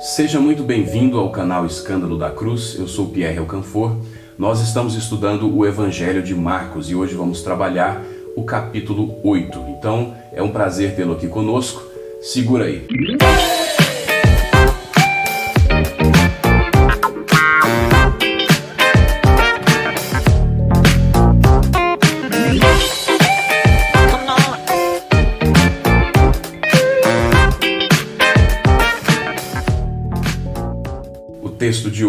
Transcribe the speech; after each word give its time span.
Seja 0.00 0.38
muito 0.38 0.62
bem-vindo 0.62 1.18
ao 1.18 1.32
canal 1.32 1.66
Escândalo 1.66 2.16
da 2.16 2.30
Cruz. 2.30 2.76
Eu 2.78 2.86
sou 2.86 3.08
Pierre 3.08 3.38
Alcanfor. 3.38 3.96
Nós 4.38 4.60
estamos 4.60 4.94
estudando 4.94 5.52
o 5.52 5.66
Evangelho 5.66 6.22
de 6.22 6.36
Marcos 6.36 6.88
e 6.88 6.94
hoje 6.94 7.16
vamos 7.16 7.42
trabalhar 7.42 8.00
o 8.36 8.44
capítulo 8.44 9.18
8. 9.24 9.58
Então, 9.76 10.14
é 10.32 10.40
um 10.40 10.52
prazer 10.52 10.94
tê-lo 10.94 11.14
aqui 11.14 11.26
conosco. 11.26 11.82
Segura 12.20 12.66
aí. 12.66 12.86
O 12.88 13.57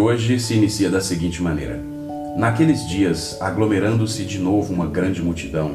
hoje 0.00 0.40
se 0.40 0.54
inicia 0.54 0.90
da 0.90 1.00
seguinte 1.00 1.42
maneira: 1.42 1.80
Naqueles 2.36 2.88
dias, 2.88 3.36
aglomerando-se 3.40 4.24
de 4.24 4.38
novo 4.38 4.72
uma 4.72 4.86
grande 4.86 5.22
multidão, 5.22 5.72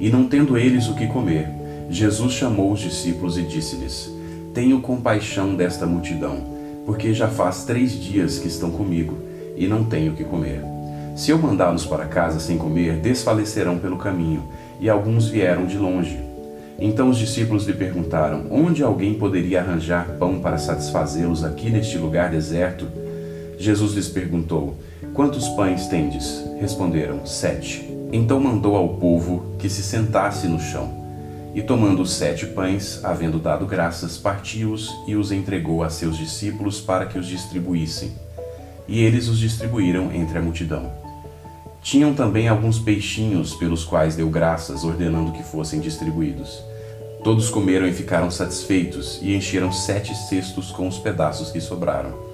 e 0.00 0.08
não 0.08 0.26
tendo 0.26 0.56
eles 0.56 0.88
o 0.88 0.94
que 0.94 1.06
comer, 1.06 1.48
Jesus 1.90 2.32
chamou 2.32 2.72
os 2.72 2.80
discípulos 2.80 3.36
e 3.36 3.42
disse-lhes: 3.42 4.10
Tenho 4.54 4.80
compaixão 4.80 5.54
desta 5.54 5.86
multidão, 5.86 6.38
porque 6.86 7.12
já 7.12 7.28
faz 7.28 7.64
três 7.64 7.92
dias 7.92 8.38
que 8.38 8.48
estão 8.48 8.70
comigo 8.70 9.18
e 9.56 9.66
não 9.66 9.84
tenho 9.84 10.12
o 10.12 10.16
que 10.16 10.24
comer. 10.24 10.62
Se 11.14 11.30
eu 11.30 11.38
mandá-los 11.38 11.86
para 11.86 12.06
casa 12.06 12.40
sem 12.40 12.58
comer, 12.58 12.96
desfalecerão 12.96 13.78
pelo 13.78 13.96
caminho, 13.96 14.42
e 14.80 14.88
alguns 14.88 15.28
vieram 15.28 15.66
de 15.66 15.78
longe. 15.78 16.18
Então 16.78 17.08
os 17.08 17.18
discípulos 17.18 17.66
lhe 17.66 17.72
perguntaram: 17.72 18.46
Onde 18.50 18.82
alguém 18.82 19.14
poderia 19.14 19.60
arranjar 19.60 20.16
pão 20.18 20.40
para 20.40 20.58
satisfazê-los 20.58 21.44
aqui 21.44 21.70
neste 21.70 21.98
lugar 21.98 22.30
deserto? 22.30 23.05
Jesus 23.58 23.92
lhes 23.94 24.08
perguntou: 24.08 24.76
Quantos 25.14 25.48
pães 25.50 25.86
tendes? 25.86 26.44
Responderam: 26.58 27.24
Sete. 27.26 27.86
Então 28.12 28.38
mandou 28.38 28.76
ao 28.76 28.90
povo 28.90 29.56
que 29.58 29.68
se 29.68 29.82
sentasse 29.82 30.46
no 30.46 30.60
chão. 30.60 31.06
E 31.54 31.62
tomando 31.62 32.02
os 32.02 32.12
sete 32.12 32.44
pães, 32.46 33.02
havendo 33.02 33.38
dado 33.38 33.64
graças, 33.64 34.18
partiu-os 34.18 34.94
e 35.06 35.16
os 35.16 35.32
entregou 35.32 35.82
a 35.82 35.88
seus 35.88 36.18
discípulos 36.18 36.82
para 36.82 37.06
que 37.06 37.18
os 37.18 37.26
distribuíssem. 37.26 38.12
E 38.86 39.02
eles 39.02 39.26
os 39.26 39.38
distribuíram 39.38 40.12
entre 40.12 40.38
a 40.38 40.42
multidão. 40.42 40.92
Tinham 41.82 42.12
também 42.12 42.46
alguns 42.46 42.78
peixinhos, 42.78 43.54
pelos 43.54 43.84
quais 43.84 44.14
deu 44.14 44.28
graças, 44.28 44.84
ordenando 44.84 45.32
que 45.32 45.42
fossem 45.42 45.80
distribuídos. 45.80 46.62
Todos 47.24 47.48
comeram 47.48 47.86
e 47.86 47.92
ficaram 47.92 48.30
satisfeitos, 48.30 49.18
e 49.22 49.34
encheram 49.34 49.72
sete 49.72 50.14
cestos 50.14 50.70
com 50.70 50.86
os 50.86 50.98
pedaços 50.98 51.50
que 51.50 51.60
sobraram. 51.60 52.25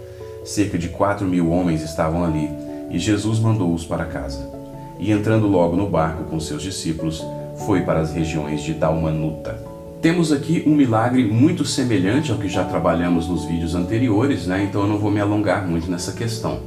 Cerca 0.44 0.76
de 0.76 0.88
quatro 0.88 1.26
mil 1.26 1.50
homens 1.50 1.82
estavam 1.82 2.24
ali, 2.24 2.50
e 2.90 2.98
Jesus 2.98 3.38
mandou-os 3.38 3.84
para 3.84 4.04
casa. 4.04 4.50
E 4.98 5.10
entrando 5.12 5.46
logo 5.46 5.76
no 5.76 5.88
barco 5.88 6.24
com 6.24 6.40
seus 6.40 6.62
discípulos, 6.62 7.24
foi 7.66 7.82
para 7.82 8.00
as 8.00 8.12
regiões 8.12 8.62
de 8.62 8.74
Dalmanuta. 8.74 9.56
Temos 10.00 10.32
aqui 10.32 10.64
um 10.66 10.74
milagre 10.74 11.24
muito 11.24 11.64
semelhante 11.64 12.32
ao 12.32 12.38
que 12.38 12.48
já 12.48 12.64
trabalhamos 12.64 13.28
nos 13.28 13.44
vídeos 13.44 13.76
anteriores, 13.76 14.46
né? 14.46 14.64
então 14.64 14.82
eu 14.82 14.88
não 14.88 14.98
vou 14.98 15.12
me 15.12 15.20
alongar 15.20 15.66
muito 15.66 15.88
nessa 15.88 16.12
questão. 16.12 16.60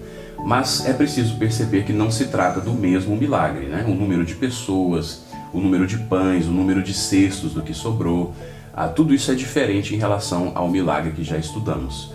Mas 0.46 0.86
é 0.86 0.94
preciso 0.94 1.38
perceber 1.38 1.84
que 1.84 1.92
não 1.92 2.10
se 2.10 2.28
trata 2.28 2.62
do 2.62 2.72
mesmo 2.72 3.16
milagre, 3.16 3.66
né? 3.66 3.84
O 3.88 3.96
número 3.96 4.24
de 4.24 4.36
pessoas, 4.36 5.24
o 5.52 5.60
número 5.60 5.88
de 5.88 5.98
pães, 5.98 6.46
o 6.46 6.52
número 6.52 6.84
de 6.84 6.94
cestos 6.94 7.54
do 7.54 7.64
que 7.64 7.74
sobrou, 7.74 8.32
ah, 8.74 8.88
tudo 8.88 9.14
isso 9.14 9.32
é 9.32 9.36
diferente 9.36 9.96
em 9.96 9.98
relação 9.98 10.52
ao 10.54 10.70
milagre 10.70 11.14
que 11.14 11.24
já 11.24 11.38
estudamos. 11.38 12.14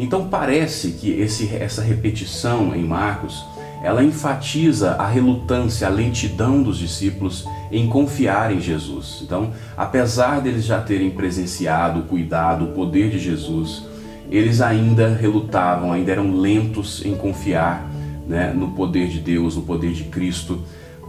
Então 0.00 0.28
parece 0.28 0.92
que 0.92 1.10
esse, 1.10 1.54
essa 1.54 1.82
repetição 1.82 2.74
em 2.74 2.82
Marcos 2.82 3.44
ela 3.82 4.02
enfatiza 4.02 4.92
a 4.92 5.06
relutância, 5.06 5.86
a 5.86 5.90
lentidão 5.90 6.62
dos 6.62 6.78
discípulos 6.78 7.46
em 7.70 7.86
confiar 7.86 8.52
em 8.52 8.60
Jesus. 8.60 9.20
Então, 9.22 9.52
apesar 9.76 10.40
deles 10.40 10.64
já 10.64 10.80
terem 10.80 11.10
presenciado 11.10 12.00
o 12.00 12.02
cuidado, 12.04 12.64
o 12.64 12.72
poder 12.72 13.10
de 13.10 13.18
Jesus, 13.18 13.84
eles 14.30 14.60
ainda 14.60 15.08
relutavam, 15.08 15.92
ainda 15.92 16.12
eram 16.12 16.34
lentos 16.34 17.04
em 17.04 17.14
confiar 17.14 17.90
né, 18.26 18.52
no 18.54 18.72
poder 18.72 19.08
de 19.08 19.18
Deus, 19.18 19.56
no 19.56 19.62
poder 19.62 19.92
de 19.92 20.04
Cristo, 20.04 20.62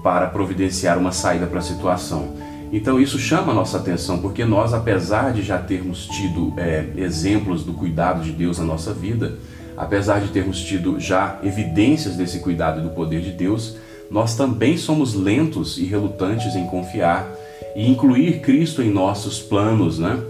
para 0.04 0.28
providenciar 0.28 0.98
uma 0.98 1.12
saída 1.12 1.46
para 1.48 1.60
a 1.60 1.64
situação. 1.64 2.34
Então 2.72 3.00
isso 3.00 3.20
chama 3.20 3.52
a 3.52 3.56
nossa 3.56 3.78
atenção, 3.78 4.20
porque 4.20 4.46
nós, 4.46 4.74
apesar 4.74 5.34
de 5.34 5.42
já 5.42 5.58
termos 5.58 6.08
tido 6.08 6.54
é, 6.56 6.86
exemplos 6.96 7.64
do 7.64 7.74
cuidado 7.74 8.24
de 8.24 8.32
Deus 8.32 8.60
na 8.60 8.64
nossa 8.64 8.94
vida, 8.94 9.38
apesar 9.76 10.22
de 10.22 10.30
termos 10.30 10.62
tido 10.62 11.00
já 11.00 11.40
evidências 11.44 12.16
desse 12.16 12.40
cuidado 12.40 12.80
e 12.80 12.84
do 12.84 12.92
poder 12.92 13.22
de 13.22 13.32
Deus, 13.32 13.76
nós 14.10 14.36
também 14.36 14.78
somos 14.78 15.14
lentos 15.14 15.78
e 15.78 15.84
relutantes 15.84 16.56
em 16.56 16.66
confiar 16.68 17.30
e 17.76 17.90
incluir 17.90 18.40
Cristo 18.40 18.82
em 18.82 18.90
nossos 18.90 19.40
planos, 19.40 20.00
né? 20.00 20.22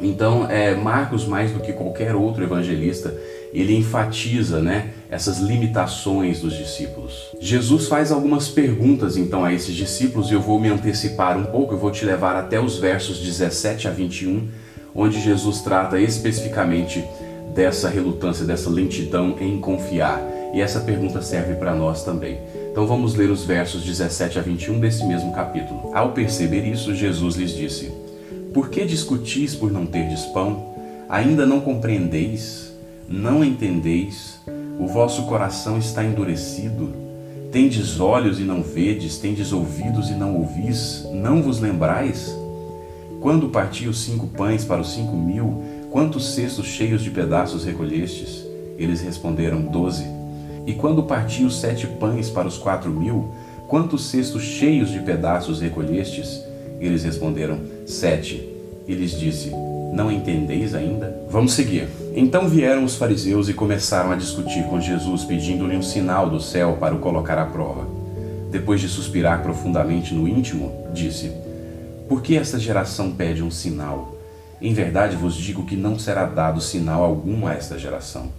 Então, 0.00 0.50
é, 0.50 0.74
Marcos, 0.74 1.26
mais 1.26 1.50
do 1.50 1.60
que 1.60 1.72
qualquer 1.72 2.14
outro 2.14 2.44
evangelista, 2.44 3.14
ele 3.52 3.74
enfatiza 3.74 4.60
né, 4.60 4.90
essas 5.10 5.38
limitações 5.38 6.40
dos 6.40 6.54
discípulos. 6.54 7.34
Jesus 7.40 7.88
faz 7.88 8.10
algumas 8.10 8.48
perguntas 8.48 9.16
então 9.16 9.44
a 9.44 9.52
esses 9.52 9.74
discípulos 9.74 10.30
e 10.30 10.34
eu 10.34 10.40
vou 10.40 10.60
me 10.60 10.68
antecipar 10.68 11.38
um 11.38 11.44
pouco, 11.44 11.74
eu 11.74 11.78
vou 11.78 11.90
te 11.90 12.04
levar 12.04 12.36
até 12.36 12.60
os 12.60 12.78
versos 12.78 13.18
17 13.18 13.88
a 13.88 13.90
21, 13.90 14.48
onde 14.94 15.20
Jesus 15.20 15.60
trata 15.60 16.00
especificamente 16.00 17.04
dessa 17.54 17.88
relutância, 17.88 18.44
dessa 18.44 18.68
lentidão 18.68 19.36
em 19.40 19.60
confiar. 19.60 20.20
E 20.52 20.60
essa 20.60 20.80
pergunta 20.80 21.20
serve 21.22 21.54
para 21.54 21.74
nós 21.74 22.04
também. 22.04 22.38
Então 22.70 22.86
vamos 22.86 23.14
ler 23.14 23.30
os 23.30 23.44
versos 23.44 23.82
17 23.82 24.38
a 24.38 24.42
21 24.42 24.80
desse 24.80 25.04
mesmo 25.04 25.32
capítulo. 25.32 25.90
Ao 25.94 26.12
perceber 26.12 26.66
isso, 26.66 26.94
Jesus 26.94 27.36
lhes 27.36 27.54
disse: 27.54 27.92
Por 28.52 28.68
que 28.68 28.84
discutis 28.84 29.54
por 29.54 29.70
não 29.70 29.86
terdes 29.86 30.24
pão? 30.26 30.74
Ainda 31.08 31.46
não 31.46 31.60
compreendeis? 31.60 32.72
Não 33.08 33.44
entendeis? 33.44 34.40
O 34.78 34.86
vosso 34.86 35.22
coração 35.26 35.78
está 35.78 36.04
endurecido? 36.04 36.92
Tendes 37.50 37.98
olhos 38.00 38.38
e 38.38 38.42
não 38.42 38.62
vedes, 38.62 39.18
tendes 39.18 39.52
ouvidos 39.52 40.10
e 40.10 40.14
não 40.14 40.36
ouvis? 40.36 41.06
Não 41.12 41.42
vos 41.42 41.60
lembrais? 41.60 42.34
Quando 43.20 43.48
parti 43.48 43.88
os 43.88 44.02
cinco 44.02 44.26
pães 44.26 44.64
para 44.64 44.80
os 44.80 44.92
cinco 44.92 45.16
mil, 45.16 45.62
Quantos 45.96 46.34
cestos 46.34 46.66
cheios 46.66 47.02
de 47.02 47.10
pedaços 47.10 47.64
recolhestes? 47.64 48.44
Eles 48.76 49.00
responderam: 49.00 49.62
Doze. 49.62 50.04
E 50.66 50.74
quando 50.74 51.02
partiu 51.04 51.46
os 51.46 51.58
sete 51.58 51.86
pães 51.86 52.28
para 52.28 52.46
os 52.46 52.58
quatro 52.58 52.90
mil, 52.90 53.32
quantos 53.66 54.10
cestos 54.10 54.42
cheios 54.42 54.90
de 54.90 55.00
pedaços 55.00 55.58
recolhestes? 55.58 56.42
Eles 56.78 57.02
responderam: 57.02 57.60
Sete. 57.86 58.46
E 58.86 58.92
lhes 58.92 59.18
disse: 59.18 59.50
Não 59.94 60.12
entendeis 60.12 60.74
ainda? 60.74 61.18
Vamos 61.30 61.54
seguir. 61.54 61.88
Então 62.18 62.48
vieram 62.48 62.82
os 62.82 62.96
fariseus 62.96 63.46
e 63.46 63.52
começaram 63.52 64.10
a 64.10 64.16
discutir 64.16 64.64
com 64.64 64.80
Jesus, 64.80 65.22
pedindo-lhe 65.22 65.76
um 65.76 65.82
sinal 65.82 66.30
do 66.30 66.40
céu 66.40 66.78
para 66.80 66.94
o 66.94 66.98
colocar 66.98 67.36
à 67.36 67.44
prova. 67.44 67.86
Depois 68.50 68.80
de 68.80 68.88
suspirar 68.88 69.42
profundamente 69.42 70.14
no 70.14 70.26
íntimo, 70.26 70.86
disse: 70.94 71.30
Por 72.08 72.22
que 72.22 72.34
esta 72.34 72.58
geração 72.58 73.12
pede 73.12 73.42
um 73.42 73.50
sinal? 73.50 74.16
Em 74.62 74.72
verdade 74.72 75.14
vos 75.14 75.34
digo 75.34 75.66
que 75.66 75.76
não 75.76 75.98
será 75.98 76.24
dado 76.24 76.58
sinal 76.58 77.02
algum 77.02 77.46
a 77.46 77.52
esta 77.52 77.78
geração. 77.78 78.32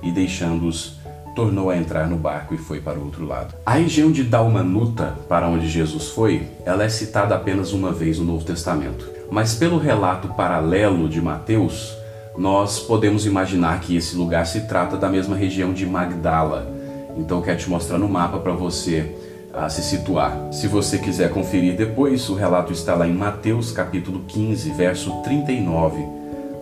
E 0.00 0.12
deixando-os, 0.12 1.00
tornou 1.34 1.70
a 1.70 1.76
entrar 1.76 2.06
no 2.06 2.16
barco 2.16 2.54
e 2.54 2.58
foi 2.58 2.80
para 2.80 3.00
o 3.00 3.04
outro 3.04 3.26
lado. 3.26 3.52
A 3.66 3.72
região 3.72 4.12
de 4.12 4.22
Dalmanuta, 4.22 5.12
para 5.28 5.48
onde 5.48 5.68
Jesus 5.68 6.06
foi, 6.10 6.46
ela 6.64 6.84
é 6.84 6.88
citada 6.88 7.34
apenas 7.34 7.72
uma 7.72 7.90
vez 7.90 8.16
no 8.16 8.26
Novo 8.26 8.44
Testamento. 8.44 9.10
Mas 9.28 9.56
pelo 9.56 9.76
relato 9.76 10.28
paralelo 10.28 11.08
de 11.08 11.20
Mateus, 11.20 12.03
nós 12.36 12.80
podemos 12.80 13.26
imaginar 13.26 13.80
que 13.80 13.96
esse 13.96 14.16
lugar 14.16 14.46
se 14.46 14.62
trata 14.62 14.96
da 14.96 15.08
mesma 15.08 15.36
região 15.36 15.72
de 15.72 15.86
Magdala. 15.86 16.72
Então 17.16 17.40
quero 17.40 17.58
te 17.58 17.70
mostrar 17.70 17.96
no 17.96 18.08
mapa 18.08 18.38
para 18.38 18.52
você 18.52 19.14
a 19.52 19.68
se 19.68 19.82
situar. 19.82 20.48
Se 20.52 20.66
você 20.66 20.98
quiser 20.98 21.30
conferir 21.30 21.76
depois, 21.76 22.28
o 22.28 22.34
relato 22.34 22.72
está 22.72 22.94
lá 22.94 23.06
em 23.06 23.14
Mateus 23.14 23.70
capítulo 23.70 24.24
15, 24.26 24.70
verso 24.70 25.12
39, 25.22 26.04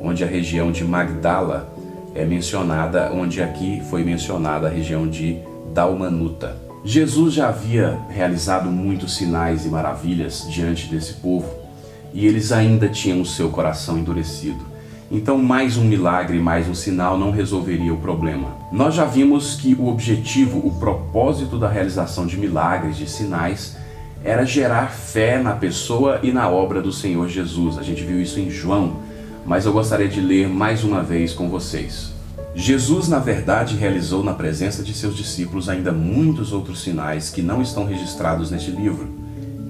onde 0.01 0.23
a 0.23 0.27
região 0.27 0.71
de 0.71 0.85
Magdala 0.85 1.73
é 2.15 2.25
mencionada, 2.25 3.11
onde 3.11 3.43
aqui 3.43 3.83
foi 3.89 4.05
mencionada 4.05 4.67
a 4.67 4.71
região 4.71 5.09
de 5.09 5.39
Dalmanuta. 5.73 6.55
Jesus 6.85 7.33
já 7.33 7.49
havia 7.49 7.99
realizado 8.11 8.69
muitos 8.69 9.17
sinais 9.17 9.65
e 9.65 9.69
maravilhas 9.69 10.47
diante 10.51 10.89
desse 10.89 11.15
povo, 11.15 11.49
e 12.13 12.27
eles 12.27 12.53
ainda 12.53 12.89
tinham 12.89 13.23
o 13.23 13.27
seu 13.27 13.49
coração 13.49 13.97
endurecido. 13.97 14.72
Então, 15.15 15.37
mais 15.37 15.77
um 15.77 15.85
milagre, 15.85 16.39
mais 16.39 16.67
um 16.67 16.75
sinal 16.75 17.19
não 17.19 17.31
resolveria 17.31 17.93
o 17.93 17.99
problema. 17.99 18.57
Nós 18.73 18.95
já 18.95 19.05
vimos 19.05 19.57
que 19.57 19.75
o 19.75 19.89
objetivo, 19.89 20.67
o 20.67 20.79
propósito 20.81 21.59
da 21.59 21.69
realização 21.69 22.27
de 22.27 22.39
milagres, 22.39 22.97
de 22.97 23.07
sinais, 23.07 23.77
era 24.25 24.47
gerar 24.47 24.87
fé 24.87 25.39
na 25.39 25.53
pessoa 25.53 26.19
e 26.23 26.33
na 26.33 26.49
obra 26.49 26.81
do 26.81 26.91
Senhor 26.91 27.29
Jesus. 27.29 27.77
A 27.77 27.83
gente 27.83 28.03
viu 28.03 28.23
isso 28.23 28.41
em 28.41 28.49
João, 28.49 29.01
mas 29.45 29.67
eu 29.67 29.73
gostaria 29.75 30.09
de 30.09 30.19
ler 30.19 30.49
mais 30.49 30.83
uma 30.83 31.03
vez 31.03 31.35
com 31.35 31.51
vocês. 31.51 32.15
Jesus, 32.55 33.07
na 33.07 33.19
verdade, 33.19 33.77
realizou 33.77 34.25
na 34.25 34.33
presença 34.33 34.83
de 34.83 34.95
seus 34.95 35.15
discípulos 35.15 35.69
ainda 35.69 35.93
muitos 35.93 36.55
outros 36.55 36.81
sinais 36.81 37.29
que 37.29 37.43
não 37.43 37.61
estão 37.61 37.85
registrados 37.85 38.51
neste 38.51 38.71
livro. 38.71 39.11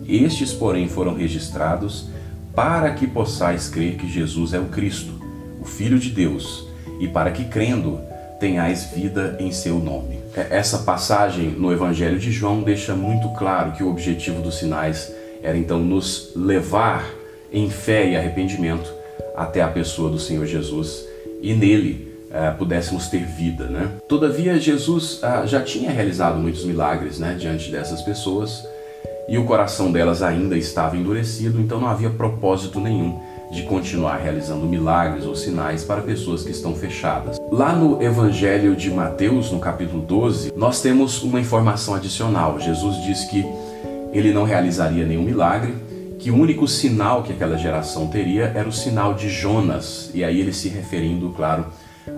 Estes, 0.07 0.53
porém, 0.53 0.87
foram 0.87 1.17
registrados 1.17 2.07
para 2.55 2.93
que 2.93 3.09
possais 3.09 3.69
crer 3.69 3.97
que 3.97 4.09
Jesus 4.09 4.55
é 4.55 4.61
o 4.61 4.67
Cristo, 4.67 5.22
o 5.63 5.65
Filho 5.65 5.99
de 5.99 6.11
Deus, 6.11 6.67
e 6.99 7.07
para 7.07 7.31
que, 7.31 7.45
crendo, 7.45 8.01
tenhais 8.41 8.87
vida 8.87 9.37
em 9.39 9.53
seu 9.53 9.79
nome. 9.79 10.19
É, 10.37 10.59
essa 10.59 10.79
passagem 10.79 11.51
no 11.51 11.73
Evangelho 11.73 12.19
de 12.19 12.33
João 12.33 12.63
deixa 12.63 12.95
muito 12.95 13.29
claro 13.31 13.71
que 13.73 13.85
o 13.85 13.89
objetivo 13.89 14.43
dos 14.43 14.59
sinais 14.59 15.13
era 15.41 15.57
então 15.57 15.79
nos 15.79 16.33
levar 16.35 17.09
em 17.53 17.71
fé 17.71 18.09
e 18.09 18.17
arrependimento 18.17 18.93
até 19.37 19.63
a 19.63 19.69
pessoa 19.69 20.11
do 20.11 20.19
Senhor 20.19 20.45
Jesus 20.45 21.05
e 21.41 21.55
nele 21.55 22.13
uh, 22.31 22.57
pudéssemos 22.59 23.07
ter 23.07 23.25
vida. 23.25 23.67
Né? 23.67 23.89
Todavia, 24.09 24.59
Jesus 24.59 25.21
uh, 25.23 25.47
já 25.47 25.63
tinha 25.63 25.91
realizado 25.93 26.39
muitos 26.39 26.65
milagres 26.65 27.21
né, 27.21 27.37
diante 27.39 27.71
dessas 27.71 28.03
pessoas 28.03 28.67
e 29.29 29.39
o 29.39 29.45
coração 29.45 29.93
delas 29.93 30.23
ainda 30.23 30.57
estava 30.57 30.97
endurecido, 30.97 31.61
então 31.61 31.81
não 31.81 31.89
havia 31.89 32.11
propósito 32.11 32.81
nenhum 32.81 33.21
de 33.53 33.63
continuar 33.65 34.17
realizando 34.17 34.65
milagres 34.65 35.27
ou 35.27 35.37
sinais 35.37 35.85
para 35.85 36.01
pessoas 36.01 36.43
que 36.43 36.51
estão 36.51 36.75
fechadas. 36.75 37.39
Lá 37.51 37.75
no 37.75 38.03
Evangelho 38.03 38.75
de 38.75 38.91
Mateus, 38.91 39.53
no 39.53 39.59
capítulo 39.59 40.01
12, 40.01 40.55
nós 40.57 40.81
temos 40.81 41.23
uma 41.23 41.39
informação 41.39 41.95
adicional. 41.95 42.59
Jesus 42.59 42.97
diz 43.05 43.25
que 43.25 43.45
ele 44.11 44.33
não 44.33 44.45
realizaria 44.45 45.05
nenhum 45.05 45.23
milagre, 45.23 45.75
que 46.19 46.31
o 46.31 46.37
único 46.37 46.67
sinal 46.67 47.23
que 47.23 47.33
aquela 47.33 47.59
geração 47.59 48.07
teria 48.07 48.51
era 48.55 48.67
o 48.67 48.73
sinal 48.73 49.13
de 49.13 49.29
Jonas, 49.29 50.11
e 50.15 50.25
aí 50.25 50.41
ele 50.41 50.53
se 50.53 50.69
referindo, 50.69 51.29
claro, 51.37 51.67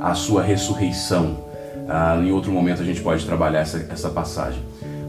a 0.00 0.14
sua 0.14 0.40
ressurreição. 0.40 1.44
Ah, 1.88 2.16
em 2.22 2.30
outro 2.30 2.52
momento 2.52 2.80
a 2.80 2.84
gente 2.84 3.00
pode 3.00 3.26
trabalhar 3.26 3.60
essa, 3.60 3.84
essa 3.90 4.08
passagem. 4.08 4.62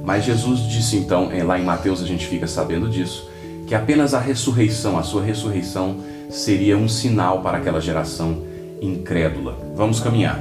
Mas 0.03 0.23
Jesus 0.23 0.61
disse 0.61 0.97
então, 0.97 1.31
eh, 1.31 1.43
lá 1.43 1.59
em 1.59 1.63
Mateus 1.63 2.01
a 2.01 2.05
gente 2.05 2.25
fica 2.25 2.47
sabendo 2.47 2.89
disso, 2.89 3.29
que 3.67 3.75
apenas 3.75 4.13
a 4.13 4.19
ressurreição, 4.19 4.97
a 4.97 5.03
sua 5.03 5.23
ressurreição, 5.23 5.97
seria 6.29 6.77
um 6.77 6.87
sinal 6.87 7.41
para 7.41 7.57
aquela 7.57 7.79
geração 7.79 8.43
incrédula. 8.81 9.57
Vamos 9.75 9.99
caminhar. 9.99 10.39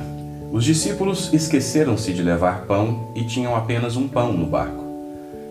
Os 0.52 0.64
discípulos 0.64 1.32
esqueceram-se 1.32 2.12
de 2.12 2.22
levar 2.22 2.66
pão 2.66 3.12
e 3.14 3.24
tinham 3.24 3.56
apenas 3.56 3.96
um 3.96 4.06
pão 4.08 4.32
no 4.32 4.46
barco. 4.46 4.84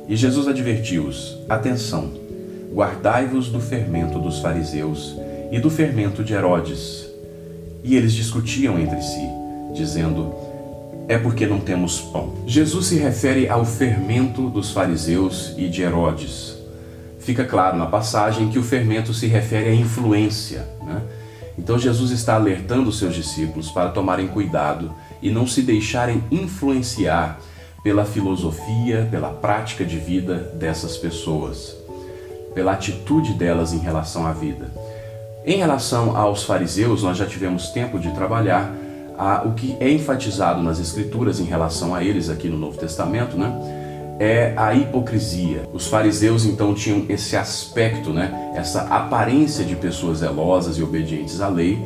E 0.07 0.15
Jesus 0.15 0.47
advertiu-os: 0.47 1.37
Atenção, 1.49 2.11
guardai-vos 2.73 3.49
do 3.49 3.59
fermento 3.59 4.19
dos 4.19 4.39
fariseus 4.39 5.15
e 5.51 5.59
do 5.59 5.69
fermento 5.69 6.23
de 6.23 6.33
Herodes 6.33 7.13
e 7.83 7.95
eles 7.97 8.13
discutiam 8.13 8.79
entre 8.79 9.01
si, 9.01 9.27
dizendo: 9.73 10.33
É 11.07 11.17
porque 11.17 11.45
não 11.45 11.59
temos 11.59 11.99
pão. 11.99 12.33
Jesus 12.47 12.87
se 12.87 12.95
refere 12.95 13.49
ao 13.49 13.65
fermento 13.65 14.49
dos 14.49 14.71
fariseus 14.71 15.53
e 15.57 15.67
de 15.67 15.81
Herodes. 15.81 16.52
Fica 17.23 17.45
claro 17.45 17.77
na 17.77 17.85
passagem 17.85 18.49
que 18.49 18.59
o 18.59 18.63
fermento 18.63 19.13
se 19.13 19.27
refere 19.27 19.69
à 19.69 19.73
influência. 19.73 20.67
Né? 20.81 21.01
Então 21.57 21.79
Jesus 21.79 22.11
está 22.11 22.35
alertando 22.35 22.89
os 22.89 22.99
seus 22.99 23.15
discípulos 23.15 23.71
para 23.71 23.89
tomarem 23.89 24.27
cuidado 24.27 24.93
e 25.21 25.29
não 25.29 25.47
se 25.47 25.61
deixarem 25.61 26.23
influenciar 26.29 27.39
pela 27.81 28.03
filosofia, 28.03 29.07
pela 29.09 29.29
prática 29.29 29.85
de 29.85 29.97
vida 29.97 30.51
dessas 30.55 30.97
pessoas, 30.97 31.75
pela 32.53 32.73
atitude 32.73 33.33
delas 33.33 33.73
em 33.73 33.79
relação 33.79 34.25
à 34.25 34.33
vida. 34.33 34.71
Em 35.45 35.57
relação 35.57 36.15
aos 36.17 36.43
fariseus, 36.43 37.03
nós 37.03 37.17
já 37.17 37.25
tivemos 37.25 37.69
tempo 37.69 37.99
de 37.99 38.11
trabalhar 38.11 38.73
a, 39.17 39.43
o 39.45 39.53
que 39.53 39.75
é 39.79 39.89
enfatizado 39.89 40.61
nas 40.61 40.79
Escrituras 40.79 41.39
em 41.39 41.43
relação 41.43 41.93
a 41.93 42.03
eles 42.03 42.29
aqui 42.29 42.49
no 42.49 42.57
Novo 42.57 42.77
Testamento, 42.77 43.37
né? 43.37 43.82
É 44.19 44.53
a 44.55 44.73
hipocrisia. 44.73 45.67
Os 45.73 45.87
fariseus 45.87 46.45
então 46.45 46.73
tinham 46.73 47.05
esse 47.09 47.35
aspecto, 47.35 48.11
né? 48.11 48.53
Essa 48.55 48.81
aparência 48.81 49.65
de 49.65 49.75
pessoas 49.75 50.19
zelosas 50.19 50.77
e 50.77 50.83
obedientes 50.83 51.41
à 51.41 51.47
lei. 51.47 51.83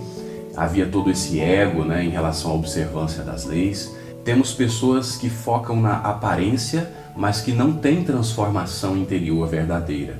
Havia 0.55 0.85
todo 0.85 1.09
esse 1.09 1.39
ego, 1.39 1.83
né? 1.83 2.03
Em 2.03 2.09
relação 2.09 2.51
à 2.51 2.53
observância 2.53 3.23
das 3.23 3.45
leis. 3.45 3.95
Temos 4.23 4.53
pessoas 4.53 5.15
que 5.15 5.29
focam 5.29 5.79
na 5.79 5.97
aparência, 5.97 6.91
mas 7.15 7.39
que 7.39 7.53
não 7.53 7.71
têm 7.73 8.03
transformação 8.03 8.97
interior 8.97 9.47
verdadeira. 9.47 10.19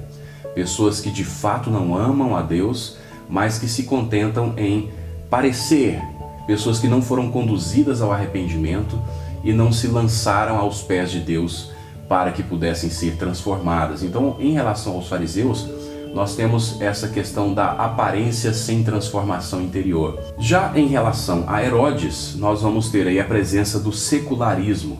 Pessoas 0.55 1.01
que 1.01 1.11
de 1.11 1.25
fato 1.25 1.69
não 1.69 1.95
amam 1.95 2.35
a 2.35 2.41
Deus, 2.41 2.97
mas 3.29 3.59
que 3.59 3.67
se 3.67 3.83
contentam 3.83 4.53
em 4.57 4.89
parecer 5.29 6.01
pessoas 6.47 6.79
que 6.79 6.87
não 6.87 7.01
foram 7.01 7.29
conduzidas 7.29 8.01
ao 8.01 8.11
arrependimento 8.13 8.97
e 9.43 9.51
não 9.51 9.71
se 9.71 9.87
lançaram 9.87 10.57
aos 10.57 10.81
pés 10.81 11.11
de 11.11 11.19
Deus 11.19 11.71
para 12.07 12.31
que 12.31 12.43
pudessem 12.43 12.89
ser 12.89 13.17
transformadas. 13.17 14.03
Então, 14.03 14.37
em 14.39 14.53
relação 14.53 14.95
aos 14.95 15.07
fariseus, 15.07 15.67
nós 16.13 16.35
temos 16.35 16.81
essa 16.81 17.07
questão 17.07 17.53
da 17.53 17.71
aparência 17.71 18.53
sem 18.53 18.83
transformação 18.83 19.61
interior. 19.61 20.19
Já 20.39 20.71
em 20.75 20.87
relação 20.87 21.43
a 21.47 21.63
Herodes, 21.63 22.35
nós 22.35 22.61
vamos 22.61 22.89
ter 22.89 23.07
aí 23.07 23.19
a 23.19 23.25
presença 23.25 23.79
do 23.79 23.91
secularismo, 23.91 24.99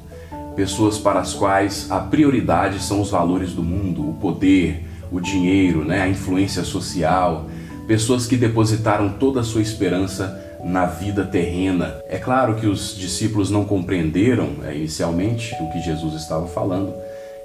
pessoas 0.55 0.97
para 0.97 1.19
as 1.19 1.33
quais 1.33 1.89
a 1.89 1.99
prioridade 1.99 2.79
são 2.79 3.01
os 3.01 3.09
valores 3.09 3.53
do 3.53 3.63
mundo, 3.63 4.09
o 4.09 4.13
poder, 4.13 4.85
o 5.11 5.19
dinheiro, 5.19 5.85
né, 5.85 6.01
a 6.01 6.09
influência 6.09 6.63
social, 6.63 7.45
pessoas 7.87 8.27
que 8.27 8.35
depositaram 8.35 9.09
toda 9.09 9.39
a 9.39 9.43
sua 9.43 9.61
esperança 9.61 10.46
na 10.63 10.85
vida 10.85 11.23
terrena. 11.23 11.95
É 12.09 12.17
claro 12.17 12.55
que 12.55 12.67
os 12.67 12.95
discípulos 12.95 13.49
não 13.49 13.65
compreenderam 13.65 14.49
é, 14.65 14.75
inicialmente 14.75 15.55
o 15.61 15.71
que 15.71 15.79
Jesus 15.81 16.13
estava 16.15 16.47
falando 16.47 16.93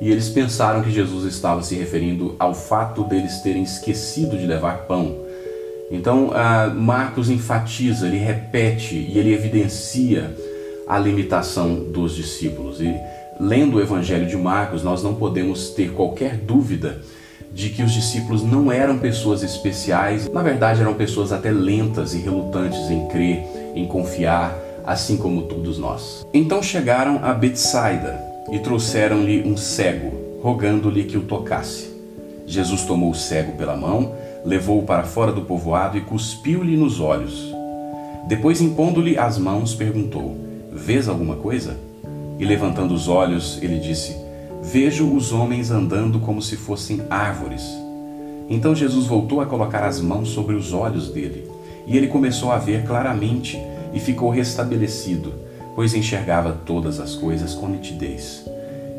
e 0.02 0.10
eles 0.10 0.28
pensaram 0.28 0.82
que 0.82 0.90
Jesus 0.90 1.32
estava 1.32 1.62
se 1.62 1.76
referindo 1.76 2.34
ao 2.36 2.52
fato 2.52 3.04
deles 3.04 3.40
terem 3.40 3.62
esquecido 3.62 4.36
de 4.36 4.46
levar 4.46 4.78
pão. 4.78 5.16
Então, 5.92 6.30
uh, 6.30 6.74
Marcos 6.74 7.30
enfatiza, 7.30 8.08
ele 8.08 8.16
repete 8.16 8.96
e 8.96 9.16
ele 9.16 9.32
evidencia 9.32 10.36
a 10.88 10.98
limitação 10.98 11.74
dos 11.84 12.16
discípulos. 12.16 12.80
E 12.80 12.92
lendo 13.38 13.76
o 13.76 13.80
Evangelho 13.80 14.26
de 14.26 14.36
Marcos, 14.36 14.82
nós 14.82 15.04
não 15.04 15.14
podemos 15.14 15.70
ter 15.70 15.92
qualquer 15.92 16.36
dúvida 16.36 17.00
de 17.54 17.68
que 17.68 17.82
os 17.82 17.92
discípulos 17.92 18.42
não 18.42 18.72
eram 18.72 18.98
pessoas 18.98 19.42
especiais, 19.42 20.28
na 20.28 20.42
verdade 20.42 20.80
eram 20.80 20.94
pessoas 20.94 21.32
até 21.32 21.50
lentas 21.50 22.14
e 22.14 22.18
relutantes 22.18 22.90
em 22.90 23.06
crer, 23.08 23.44
em 23.74 23.86
confiar, 23.86 24.56
assim 24.84 25.16
como 25.16 25.42
todos 25.42 25.78
nós. 25.78 26.26
Então 26.32 26.62
chegaram 26.62 27.20
a 27.22 27.32
Betsaida 27.32 28.20
e 28.50 28.58
trouxeram-lhe 28.58 29.42
um 29.46 29.56
cego, 29.56 30.40
rogando-lhe 30.42 31.04
que 31.04 31.16
o 31.16 31.22
tocasse. 31.22 31.92
Jesus 32.46 32.84
tomou 32.84 33.10
o 33.10 33.14
cego 33.14 33.52
pela 33.52 33.76
mão, 33.76 34.14
levou-o 34.44 34.82
para 34.82 35.04
fora 35.04 35.32
do 35.32 35.42
povoado 35.42 35.96
e 35.96 36.00
cuspiu-lhe 36.00 36.76
nos 36.76 37.00
olhos. 37.00 37.54
Depois, 38.26 38.60
impondo-lhe 38.60 39.18
as 39.18 39.38
mãos, 39.38 39.74
perguntou: 39.74 40.36
Vês 40.72 41.08
alguma 41.08 41.36
coisa? 41.36 41.76
E 42.38 42.44
levantando 42.44 42.94
os 42.94 43.08
olhos, 43.08 43.58
ele 43.62 43.78
disse: 43.78 44.16
Vejo 44.62 45.12
os 45.12 45.32
homens 45.32 45.72
andando 45.72 46.20
como 46.20 46.40
se 46.40 46.56
fossem 46.56 47.02
árvores. 47.10 47.62
Então 48.48 48.74
Jesus 48.74 49.06
voltou 49.06 49.40
a 49.40 49.46
colocar 49.46 49.84
as 49.84 50.00
mãos 50.00 50.28
sobre 50.28 50.54
os 50.54 50.72
olhos 50.72 51.08
dele, 51.08 51.50
e 51.84 51.96
ele 51.96 52.06
começou 52.06 52.52
a 52.52 52.58
ver 52.58 52.86
claramente 52.86 53.60
e 53.92 53.98
ficou 53.98 54.30
restabelecido, 54.30 55.34
pois 55.74 55.94
enxergava 55.94 56.56
todas 56.64 57.00
as 57.00 57.16
coisas 57.16 57.54
com 57.54 57.66
nitidez. 57.68 58.44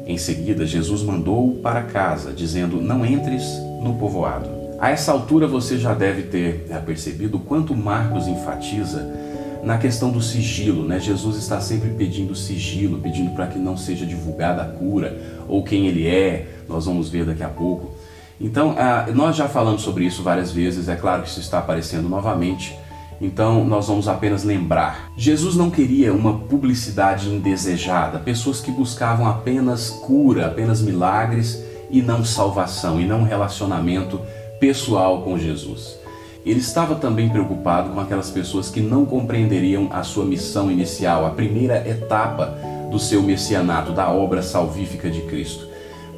Em 0.06 0.18
seguida, 0.18 0.66
Jesus 0.66 1.02
mandou-o 1.02 1.56
para 1.56 1.84
casa, 1.84 2.34
dizendo: 2.34 2.82
Não 2.82 3.06
entres 3.06 3.44
no 3.82 3.96
povoado. 3.96 4.50
A 4.80 4.90
essa 4.90 5.14
altura 5.14 5.48
você 5.48 5.78
já 5.78 5.94
deve 5.94 6.24
ter 6.24 6.66
percebido 6.86 7.40
quanto 7.40 7.74
Marcos 7.74 8.28
enfatiza 8.28 9.23
na 9.64 9.78
questão 9.78 10.12
do 10.12 10.22
sigilo, 10.22 10.86
né? 10.86 11.00
Jesus 11.00 11.38
está 11.38 11.62
sempre 11.62 11.90
pedindo 11.92 12.36
sigilo, 12.36 13.00
pedindo 13.00 13.32
para 13.32 13.48
que 13.48 13.58
não 13.58 13.78
seja 13.78 14.06
divulgada 14.06 14.62
a 14.62 14.66
cura 14.66 15.44
ou 15.48 15.64
quem 15.64 15.88
ele 15.88 16.06
é. 16.08 16.64
Nós 16.68 16.86
vamos 16.86 17.10
ver 17.10 17.26
daqui 17.26 17.44
a 17.44 17.50
pouco. 17.50 17.92
Então, 18.40 18.76
ah, 18.78 19.08
nós 19.14 19.36
já 19.36 19.48
falamos 19.48 19.82
sobre 19.82 20.06
isso 20.06 20.22
várias 20.22 20.52
vezes, 20.52 20.90
é 20.90 20.96
claro 20.96 21.24
que 21.24 21.30
isso 21.30 21.40
está 21.40 21.60
aparecendo 21.60 22.10
novamente. 22.10 22.78
Então, 23.22 23.64
nós 23.64 23.88
vamos 23.88 24.10
apenas 24.10 24.44
lembrar. 24.44 25.12
Jesus 25.16 25.56
não 25.56 25.70
queria 25.70 26.14
uma 26.14 26.40
publicidade 26.40 27.30
indesejada, 27.30 28.20
pessoas 28.20 28.60
que 28.60 28.72
buscavam 28.72 29.28
apenas 29.28 29.90
cura, 29.90 30.48
apenas 30.48 30.82
milagres 30.82 31.64
e 31.90 32.02
não 32.02 32.26
salvação, 32.26 33.00
e 33.00 33.06
não 33.06 33.24
relacionamento 33.24 34.20
pessoal 34.60 35.22
com 35.22 35.38
Jesus. 35.38 36.03
Ele 36.46 36.60
estava 36.60 36.96
também 36.96 37.30
preocupado 37.30 37.92
com 37.92 38.00
aquelas 38.00 38.30
pessoas 38.30 38.70
que 38.70 38.82
não 38.82 39.06
compreenderiam 39.06 39.88
a 39.92 40.04
sua 40.04 40.26
missão 40.26 40.70
inicial, 40.70 41.26
a 41.26 41.30
primeira 41.30 41.88
etapa 41.88 42.58
do 42.92 43.00
seu 43.00 43.24
messianato, 43.24 43.94
da 43.94 44.12
obra 44.12 44.42
salvífica 44.42 45.10
de 45.10 45.22
Cristo. 45.22 45.68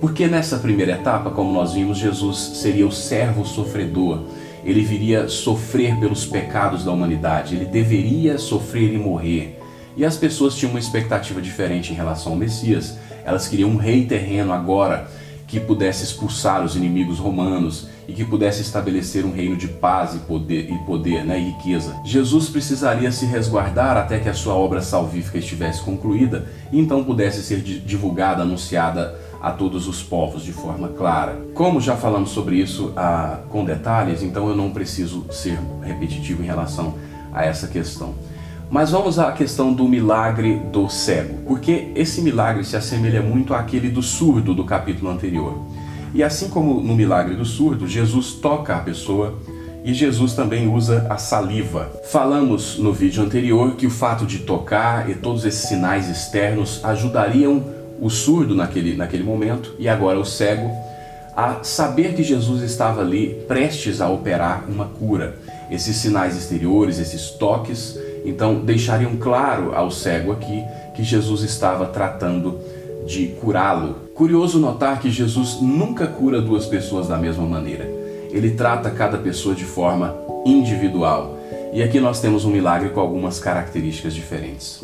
Porque 0.02 0.28
nessa 0.28 0.58
primeira 0.58 0.94
etapa, 0.94 1.30
como 1.30 1.54
nós 1.54 1.74
vimos, 1.74 1.98
Jesus 1.98 2.38
seria 2.56 2.88
o 2.88 2.92
servo 2.92 3.46
sofredor. 3.46 4.24
Ele 4.64 4.82
viria 4.82 5.28
sofrer 5.28 5.96
pelos 6.00 6.26
pecados 6.26 6.84
da 6.84 6.92
humanidade, 6.92 7.56
ele 7.56 7.66
deveria 7.66 8.40
sofrer 8.40 8.94
e 8.94 8.98
morrer. 8.98 9.60
E 9.96 10.04
as 10.04 10.18
pessoas 10.18 10.56
tinham 10.56 10.72
uma 10.72 10.80
expectativa 10.80 11.42
diferente 11.42 11.94
em 11.94 11.96
relação 11.96 12.34
ao 12.34 12.38
Messias. 12.38 12.98
Elas 13.24 13.48
queriam 13.48 13.70
um 13.70 13.78
rei 13.78 14.06
terreno 14.06 14.52
agora 14.52 15.08
que 15.48 15.60
pudesse 15.60 16.04
expulsar 16.04 16.64
os 16.64 16.76
inimigos 16.76 17.20
romanos 17.20 17.88
e 18.08 18.14
que 18.14 18.24
pudesse 18.24 18.62
estabelecer 18.62 19.26
um 19.26 19.32
reino 19.32 19.56
de 19.56 19.68
paz 19.68 20.16
e 20.16 20.20
poder, 20.20 20.72
e 20.72 20.78
poder 20.86 21.24
né, 21.26 21.40
e 21.40 21.52
riqueza. 21.52 21.96
Jesus 22.04 22.50
precisaria 22.50 23.12
se 23.12 23.26
resguardar 23.26 23.98
até 23.98 24.20
que 24.20 24.30
a 24.30 24.34
sua 24.34 24.54
obra 24.54 24.82
salvífica 24.82 25.38
estivesse 25.38 25.82
concluída 25.82 26.48
e 26.72 26.80
então 26.80 27.04
pudesse 27.04 27.42
ser 27.44 27.62
divulgada, 27.62 28.44
anunciada 28.44 29.20
a 29.42 29.52
todos 29.52 29.88
os 29.88 30.02
povos 30.02 30.44
de 30.44 30.52
forma 30.52 30.88
clara. 30.90 31.40
Como 31.54 31.80
já 31.80 31.96
falamos 31.96 32.32
sobre 32.32 32.58
isso 32.58 32.92
ah, 32.96 33.40
com 33.50 33.64
detalhes, 33.64 34.24
então 34.24 34.50
eu 34.50 34.56
não 34.56 34.72
preciso 34.72 35.26
ser 35.32 35.60
repetitivo 35.84 36.42
em 36.42 36.48
relação 36.48 36.96
a 37.32 37.46
essa 37.46 37.68
questão. 37.68 38.16
Mas 38.70 38.92
vamos 38.92 39.20
à 39.20 39.32
questão 39.32 39.72
do 39.74 39.88
milagre 39.88 40.60
do 40.72 40.90
cego, 40.90 41.36
porque 41.48 41.92
esse 41.96 42.22
milagre 42.22 42.64
se 42.64 42.76
assemelha 42.76 43.22
muito 43.22 43.54
àquele 43.54 43.90
do 43.90 44.02
surdo 44.02 44.54
do 44.54 44.64
capítulo 44.64 45.10
anterior. 45.10 45.62
E 46.14 46.24
assim 46.24 46.50
como 46.50 46.82
no 46.82 46.96
milagre 46.96 47.36
do 47.36 47.46
surdo, 47.46 47.88
Jesus 47.88 48.34
toca 48.34 48.76
a 48.76 48.80
pessoa 48.80 49.38
e 49.84 49.94
Jesus 49.94 50.34
também 50.34 50.68
usa 50.68 51.06
a 51.10 51.18
saliva. 51.18 51.92
Falamos 52.06 52.80
no 52.80 52.92
vídeo 52.92 53.24
anterior 53.24 53.76
que 53.76 53.86
o 53.86 53.92
fato 53.92 54.26
de 54.26 54.40
tocar 54.40 55.10
e 55.10 55.16
todos 55.16 55.46
esses 55.46 55.70
sinais 55.70 56.10
externos 56.10 56.84
ajudariam 56.84 57.64
o 58.02 58.10
surdo 58.10 58.56
naquele, 58.56 58.96
naquele 58.96 59.24
momento 59.24 59.76
e 59.78 59.88
agora 59.88 60.20
o 60.20 60.26
cego 60.26 60.72
a 61.36 61.64
saber 61.64 62.14
que 62.14 62.24
Jesus 62.24 62.62
estava 62.62 63.02
ali 63.02 63.44
prestes 63.48 64.00
a 64.00 64.10
operar 64.10 64.64
uma 64.68 64.86
cura. 64.86 65.38
Esses 65.70 65.98
sinais 65.98 66.38
exteriores, 66.38 66.98
esses 66.98 67.32
toques, 67.32 68.00
então 68.26 68.56
deixariam 68.56 69.16
claro 69.16 69.76
ao 69.76 69.92
cego 69.92 70.32
aqui 70.32 70.64
que 70.96 71.04
Jesus 71.04 71.42
estava 71.42 71.86
tratando 71.86 72.60
de 73.06 73.28
curá-lo. 73.40 73.96
Curioso 74.16 74.60
notar 74.60 75.00
que 75.00 75.12
Jesus 75.12 75.60
nunca 75.62 76.08
cura 76.08 76.42
duas 76.42 76.66
pessoas 76.66 77.08
da 77.08 77.18
mesma 77.18 77.46
maneira. 77.46 77.86
Ele 78.32 78.52
trata 78.52 78.90
cada 78.90 79.18
pessoa 79.18 79.54
de 79.54 79.64
forma 79.64 80.16
individual. 80.46 81.38
E 81.72 81.84
aqui 81.84 82.00
nós 82.00 82.20
temos 82.20 82.46
um 82.46 82.52
milagre 82.52 82.90
com 82.90 83.00
algumas 83.00 83.40
características 83.40 84.14
diferentes. 84.14 84.84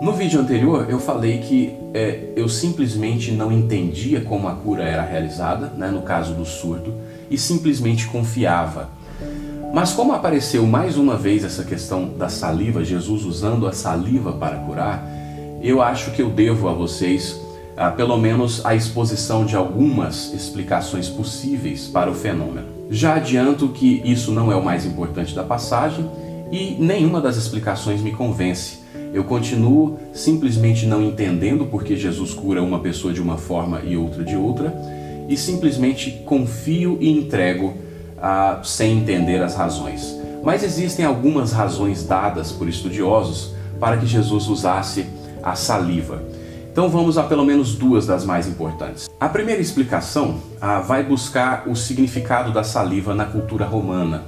No 0.00 0.12
vídeo 0.12 0.40
anterior 0.40 0.86
eu 0.88 1.00
falei 1.00 1.38
que 1.38 1.74
é, 1.92 2.20
eu 2.36 2.48
simplesmente 2.48 3.32
não 3.32 3.50
entendia 3.50 4.20
como 4.20 4.46
a 4.46 4.54
cura 4.54 4.84
era 4.84 5.02
realizada, 5.02 5.72
né, 5.76 5.88
no 5.88 6.02
caso 6.02 6.34
do 6.34 6.44
surdo, 6.44 6.94
e 7.28 7.36
simplesmente 7.36 8.06
confiava. 8.06 8.90
Mas 9.72 9.92
como 9.92 10.12
apareceu 10.12 10.66
mais 10.66 10.96
uma 10.96 11.16
vez 11.16 11.44
essa 11.44 11.62
questão 11.62 12.08
da 12.08 12.28
saliva, 12.28 12.82
Jesus 12.82 13.24
usando 13.24 13.66
a 13.66 13.72
saliva 13.72 14.32
para 14.32 14.56
curar, 14.56 15.06
eu 15.62 15.82
acho 15.82 16.10
que 16.12 16.22
eu 16.22 16.30
devo 16.30 16.68
a 16.68 16.72
vocês 16.72 17.38
ah, 17.76 17.90
pelo 17.90 18.16
menos 18.16 18.64
a 18.64 18.74
exposição 18.74 19.44
de 19.44 19.54
algumas 19.54 20.32
explicações 20.32 21.08
possíveis 21.08 21.86
para 21.86 22.10
o 22.10 22.14
fenômeno. 22.14 22.66
Já 22.90 23.16
adianto 23.16 23.68
que 23.68 24.02
isso 24.04 24.32
não 24.32 24.50
é 24.50 24.56
o 24.56 24.64
mais 24.64 24.86
importante 24.86 25.34
da 25.34 25.44
passagem 25.44 26.08
e 26.50 26.76
nenhuma 26.78 27.20
das 27.20 27.36
explicações 27.36 28.00
me 28.00 28.10
convence. 28.10 28.78
Eu 29.12 29.24
continuo 29.24 29.98
simplesmente 30.12 30.86
não 30.86 31.02
entendendo 31.02 31.66
porque 31.66 31.96
Jesus 31.96 32.32
cura 32.32 32.62
uma 32.62 32.80
pessoa 32.80 33.12
de 33.12 33.20
uma 33.20 33.36
forma 33.36 33.80
e 33.84 33.96
outra 33.96 34.24
de 34.24 34.34
outra, 34.34 34.74
e 35.28 35.36
simplesmente 35.36 36.22
confio 36.24 36.96
e 37.00 37.10
entrego 37.10 37.74
ah, 38.22 38.60
sem 38.62 38.98
entender 38.98 39.42
as 39.42 39.54
razões. 39.54 40.16
Mas 40.42 40.62
existem 40.62 41.04
algumas 41.04 41.52
razões 41.52 42.04
dadas 42.04 42.52
por 42.52 42.68
estudiosos 42.68 43.54
para 43.80 43.96
que 43.96 44.06
Jesus 44.06 44.48
usasse 44.48 45.06
a 45.42 45.54
saliva. 45.54 46.22
Então 46.70 46.88
vamos 46.88 47.18
a 47.18 47.24
pelo 47.24 47.44
menos 47.44 47.74
duas 47.74 48.06
das 48.06 48.24
mais 48.24 48.46
importantes. 48.46 49.08
A 49.18 49.28
primeira 49.28 49.60
explicação 49.60 50.40
ah, 50.60 50.80
vai 50.80 51.02
buscar 51.02 51.64
o 51.66 51.74
significado 51.74 52.52
da 52.52 52.62
saliva 52.62 53.14
na 53.14 53.24
cultura 53.24 53.64
romana. 53.64 54.24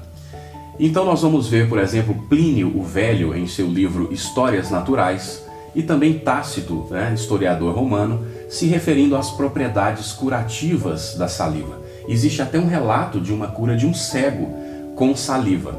Então 0.78 1.04
nós 1.04 1.23
vamos 1.23 1.47
ver, 1.47 1.68
por 1.68 1.78
exemplo, 1.78 2.14
Plínio 2.28 2.73
o 2.75 2.82
Velho 2.82 3.37
em 3.37 3.47
seu 3.47 3.66
livro 3.66 4.09
Histórias 4.12 4.70
Naturais 4.70 5.44
e 5.75 5.82
também 5.82 6.18
Tácito, 6.18 6.87
né, 6.90 7.12
historiador 7.14 7.75
romano, 7.75 8.25
se 8.49 8.66
referindo 8.66 9.14
às 9.14 9.30
propriedades 9.30 10.12
curativas 10.12 11.14
da 11.14 11.28
saliva. 11.28 11.78
Existe 12.09 12.42
até 12.42 12.59
um 12.59 12.66
relato 12.66 13.21
de 13.21 13.33
uma 13.33 13.49
cura 13.49 13.76
de 13.76 13.87
um 13.87 13.95
cego 13.95 14.49
com 14.97 15.14
saliva. 15.14 15.75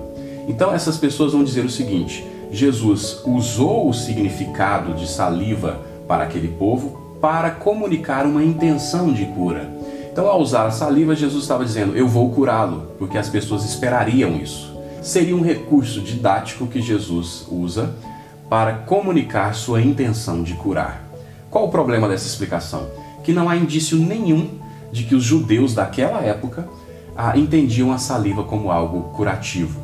Então 0.48 0.74
essas 0.74 0.98
pessoas 0.98 1.34
vão 1.34 1.44
dizer 1.44 1.66
o 1.66 1.70
seguinte: 1.70 2.25
Jesus 2.51 3.22
usou 3.25 3.90
o 3.90 3.94
significado 3.94 4.94
de 4.94 5.08
saliva 5.08 5.80
para 6.08 6.24
aquele 6.24 6.50
povo 6.50 7.18
para 7.22 7.51
comunicar 7.51 8.25
uma 8.25 8.44
intenção 8.44 9.13
de 9.13 9.25
cura. 9.28 9.70
Então, 10.12 10.28
ao 10.28 10.42
usar 10.42 10.66
a 10.66 10.72
saliva, 10.72 11.16
Jesus 11.16 11.44
estava 11.44 11.63
dizendo: 11.63 11.96
Eu 11.96 12.08
vou 12.08 12.30
curá-lo, 12.32 12.92
porque 13.00 13.18
as 13.18 13.30
pessoas 13.30 13.63
esperariam 13.63 14.36
isso. 14.36 14.75
Seria 15.01 15.36
um 15.36 15.42
recurso 15.42 16.01
didático 16.01 16.68
que 16.68 16.82
Jesus 16.82 17.46
usa 17.50 17.96
para 18.50 18.74
comunicar 18.74 19.56
sua 19.56 19.82
intenção 19.82 20.44
de 20.44 20.54
curar. 20.56 21.01
Qual 21.50 21.66
o 21.66 21.72
problema 21.72 22.10
dessa 22.10 22.28
explicação? 22.28 22.88
Que 23.24 23.32
não 23.32 23.48
há 23.48 23.56
indício 23.56 23.98
nenhum 23.98 24.50
de 24.91 25.03
que 25.03 25.15
os 25.15 25.24
judeus 25.24 25.74
daquela 25.74 26.21
época 26.21 26.67
ah, 27.15 27.38
entendiam 27.38 27.91
a 27.91 27.98
saliva 27.98 28.43
como 28.43 28.71
algo 28.71 29.10
curativo. 29.15 29.79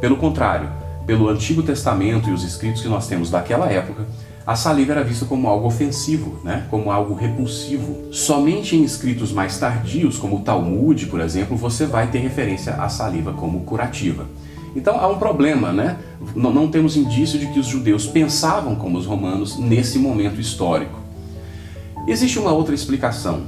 Pelo 0.00 0.16
contrário, 0.16 0.68
pelo 1.06 1.28
Antigo 1.28 1.62
Testamento 1.62 2.28
e 2.28 2.32
os 2.32 2.44
escritos 2.44 2.82
que 2.82 2.88
nós 2.88 3.06
temos 3.06 3.30
daquela 3.30 3.70
época, 3.70 4.06
a 4.44 4.56
saliva 4.56 4.92
era 4.92 5.04
vista 5.04 5.24
como 5.24 5.48
algo 5.48 5.66
ofensivo, 5.66 6.40
né? 6.42 6.66
como 6.68 6.90
algo 6.90 7.14
repulsivo. 7.14 8.12
Somente 8.12 8.74
em 8.74 8.82
escritos 8.82 9.32
mais 9.32 9.58
tardios, 9.58 10.18
como 10.18 10.36
o 10.36 10.40
Talmud, 10.40 11.06
por 11.06 11.20
exemplo, 11.20 11.56
você 11.56 11.86
vai 11.86 12.08
ter 12.08 12.18
referência 12.18 12.74
à 12.74 12.88
saliva 12.88 13.32
como 13.32 13.60
curativa. 13.60 14.26
Então 14.74 14.98
há 14.98 15.06
um 15.06 15.18
problema, 15.18 15.72
né? 15.72 15.98
Não, 16.34 16.66
temos 16.68 16.96
indício 16.96 17.38
de 17.38 17.46
que 17.52 17.60
os 17.60 17.66
judeus 17.66 18.06
pensavam 18.06 18.74
como 18.74 18.98
os 18.98 19.06
romanos 19.06 19.58
nesse 19.58 19.98
momento 19.98 20.40
histórico. 20.40 20.98
Existe 22.08 22.38
uma 22.38 22.52
outra 22.52 22.74
explicação 22.74 23.42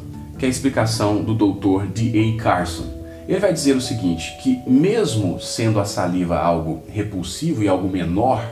que 0.45 0.47
é 0.47 0.49
a 0.49 0.51
explicação 0.51 1.25
do 1.25 1.33
Dr. 1.33 1.87
D.A. 1.87 2.43
Carson. 2.43 2.85
Ele 3.27 3.39
vai 3.39 3.51
dizer 3.51 3.75
o 3.75 3.81
seguinte, 3.81 4.37
que 4.43 4.61
mesmo 4.67 5.41
sendo 5.41 5.81
a 5.81 5.87
saliva 5.87 6.39
algo 6.39 6.83
repulsivo 6.87 7.63
e 7.63 7.69
algo 7.69 7.89
menor, 7.89 8.45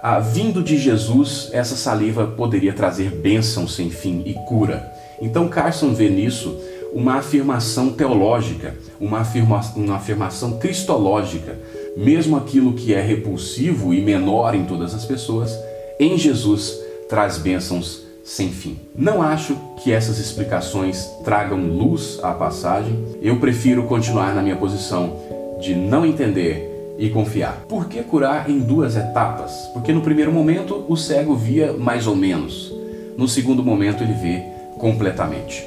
ah, 0.00 0.20
vindo 0.20 0.62
de 0.62 0.78
Jesus, 0.78 1.50
essa 1.52 1.74
saliva 1.74 2.28
poderia 2.28 2.72
trazer 2.72 3.10
bênção 3.10 3.66
sem 3.66 3.90
fim 3.90 4.22
e 4.24 4.34
cura. 4.46 4.88
Então 5.20 5.48
Carson 5.48 5.92
vê 5.92 6.08
nisso 6.08 6.56
uma 6.92 7.14
afirmação 7.14 7.90
teológica, 7.90 8.76
uma, 9.00 9.18
afirma, 9.18 9.60
uma 9.74 9.96
afirmação 9.96 10.60
cristológica. 10.60 11.58
Mesmo 11.96 12.36
aquilo 12.36 12.74
que 12.74 12.94
é 12.94 13.02
repulsivo 13.02 13.92
e 13.92 14.00
menor 14.00 14.54
em 14.54 14.64
todas 14.64 14.94
as 14.94 15.04
pessoas, 15.04 15.58
em 15.98 16.16
Jesus 16.16 16.72
traz 17.08 17.36
bênçãos 17.36 18.09
sem 18.30 18.48
fim. 18.48 18.78
Não 18.94 19.20
acho 19.20 19.56
que 19.82 19.90
essas 19.92 20.20
explicações 20.20 21.04
tragam 21.24 21.58
luz 21.66 22.20
à 22.22 22.32
passagem. 22.32 22.96
Eu 23.20 23.40
prefiro 23.40 23.82
continuar 23.88 24.32
na 24.36 24.40
minha 24.40 24.54
posição 24.54 25.16
de 25.60 25.74
não 25.74 26.06
entender 26.06 26.94
e 26.96 27.10
confiar. 27.10 27.64
Por 27.68 27.88
que 27.88 28.04
curar 28.04 28.48
em 28.48 28.60
duas 28.60 28.94
etapas? 28.94 29.52
Porque 29.72 29.92
no 29.92 30.00
primeiro 30.00 30.30
momento 30.30 30.84
o 30.88 30.96
cego 30.96 31.34
via 31.34 31.72
mais 31.72 32.06
ou 32.06 32.14
menos, 32.14 32.72
no 33.18 33.26
segundo 33.26 33.64
momento 33.64 34.04
ele 34.04 34.14
vê 34.14 34.44
completamente. 34.78 35.66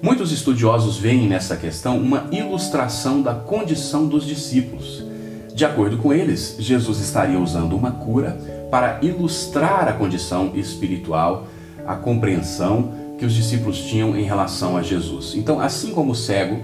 Muitos 0.00 0.30
estudiosos 0.30 0.96
veem 0.96 1.26
nessa 1.26 1.56
questão 1.56 1.98
uma 1.98 2.28
ilustração 2.30 3.20
da 3.20 3.34
condição 3.34 4.06
dos 4.06 4.24
discípulos. 4.24 5.04
De 5.52 5.64
acordo 5.64 5.98
com 5.98 6.12
eles, 6.12 6.54
Jesus 6.56 7.00
estaria 7.00 7.40
usando 7.40 7.74
uma 7.74 7.90
cura 7.90 8.38
para 8.70 9.00
ilustrar 9.02 9.88
a 9.88 9.92
condição 9.92 10.52
espiritual 10.54 11.48
a 11.86 11.94
compreensão 11.94 12.92
que 13.18 13.24
os 13.24 13.34
discípulos 13.34 13.78
tinham 13.84 14.16
em 14.16 14.24
relação 14.24 14.76
a 14.76 14.82
Jesus. 14.82 15.34
Então, 15.34 15.60
assim 15.60 15.92
como 15.92 16.12
o 16.12 16.14
cego, 16.14 16.58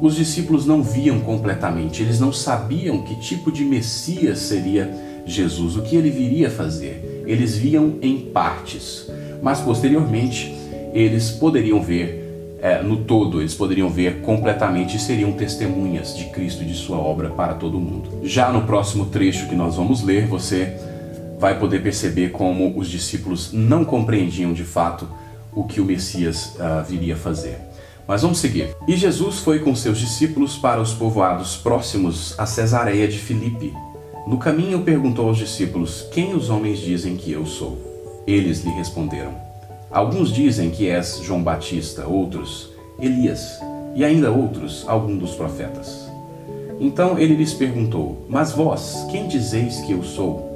os 0.00 0.14
discípulos 0.14 0.66
não 0.66 0.82
viam 0.82 1.20
completamente, 1.20 2.02
eles 2.02 2.20
não 2.20 2.32
sabiam 2.32 3.02
que 3.02 3.16
tipo 3.16 3.50
de 3.50 3.64
Messias 3.64 4.38
seria 4.40 4.92
Jesus, 5.24 5.76
o 5.76 5.82
que 5.82 5.96
ele 5.96 6.10
viria 6.10 6.50
fazer. 6.50 7.24
Eles 7.26 7.56
viam 7.56 7.94
em 8.00 8.18
partes, 8.18 9.10
mas 9.42 9.60
posteriormente 9.60 10.54
eles 10.92 11.30
poderiam 11.30 11.82
ver 11.82 12.26
é, 12.60 12.82
no 12.82 12.98
todo, 12.98 13.40
eles 13.40 13.54
poderiam 13.54 13.88
ver 13.88 14.20
completamente 14.20 14.96
e 14.96 15.00
seriam 15.00 15.32
testemunhas 15.32 16.16
de 16.16 16.24
Cristo 16.26 16.62
e 16.62 16.66
de 16.66 16.74
sua 16.74 16.98
obra 16.98 17.30
para 17.30 17.54
todo 17.54 17.78
mundo. 17.78 18.20
Já 18.22 18.50
no 18.50 18.62
próximo 18.62 19.06
trecho 19.06 19.48
que 19.48 19.54
nós 19.54 19.76
vamos 19.76 20.02
ler, 20.02 20.26
você 20.26 20.74
vai 21.38 21.58
poder 21.58 21.82
perceber 21.82 22.30
como 22.30 22.78
os 22.78 22.88
discípulos 22.88 23.52
não 23.52 23.84
compreendiam 23.84 24.52
de 24.52 24.64
fato 24.64 25.08
o 25.52 25.64
que 25.64 25.80
o 25.80 25.84
Messias 25.84 26.54
uh, 26.56 26.84
viria 26.86 27.16
fazer. 27.16 27.58
Mas 28.06 28.22
vamos 28.22 28.38
seguir. 28.38 28.76
E 28.86 28.96
Jesus 28.96 29.38
foi 29.38 29.58
com 29.58 29.74
seus 29.74 29.98
discípulos 29.98 30.56
para 30.56 30.80
os 30.80 30.92
povoados 30.92 31.56
próximos 31.56 32.38
a 32.38 32.46
Cesareia 32.46 33.08
de 33.08 33.18
Filipe. 33.18 33.74
No 34.26 34.38
caminho 34.38 34.82
perguntou 34.82 35.28
aos 35.28 35.38
discípulos: 35.38 36.06
Quem 36.12 36.34
os 36.34 36.48
homens 36.48 36.78
dizem 36.78 37.16
que 37.16 37.32
eu 37.32 37.44
sou? 37.46 38.22
Eles 38.26 38.64
lhe 38.64 38.70
responderam: 38.70 39.34
Alguns 39.90 40.32
dizem 40.32 40.70
que 40.70 40.88
és 40.88 41.20
João 41.22 41.42
Batista, 41.42 42.06
outros 42.06 42.70
Elias, 42.98 43.58
e 43.94 44.04
ainda 44.04 44.30
outros 44.30 44.84
algum 44.86 45.16
dos 45.16 45.34
profetas. 45.34 46.08
Então 46.78 47.18
ele 47.18 47.34
lhes 47.34 47.54
perguntou: 47.54 48.24
Mas 48.28 48.52
vós, 48.52 49.04
quem 49.10 49.26
dizeis 49.26 49.80
que 49.80 49.92
eu 49.92 50.04
sou? 50.04 50.55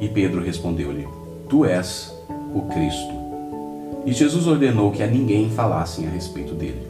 E 0.00 0.08
Pedro 0.08 0.42
respondeu-lhe: 0.42 1.06
Tu 1.48 1.64
és 1.64 2.14
o 2.54 2.62
Cristo. 2.62 3.12
E 4.06 4.12
Jesus 4.12 4.46
ordenou 4.46 4.90
que 4.90 5.02
a 5.02 5.06
ninguém 5.06 5.50
falassem 5.50 6.06
a 6.06 6.10
respeito 6.10 6.54
dele. 6.54 6.86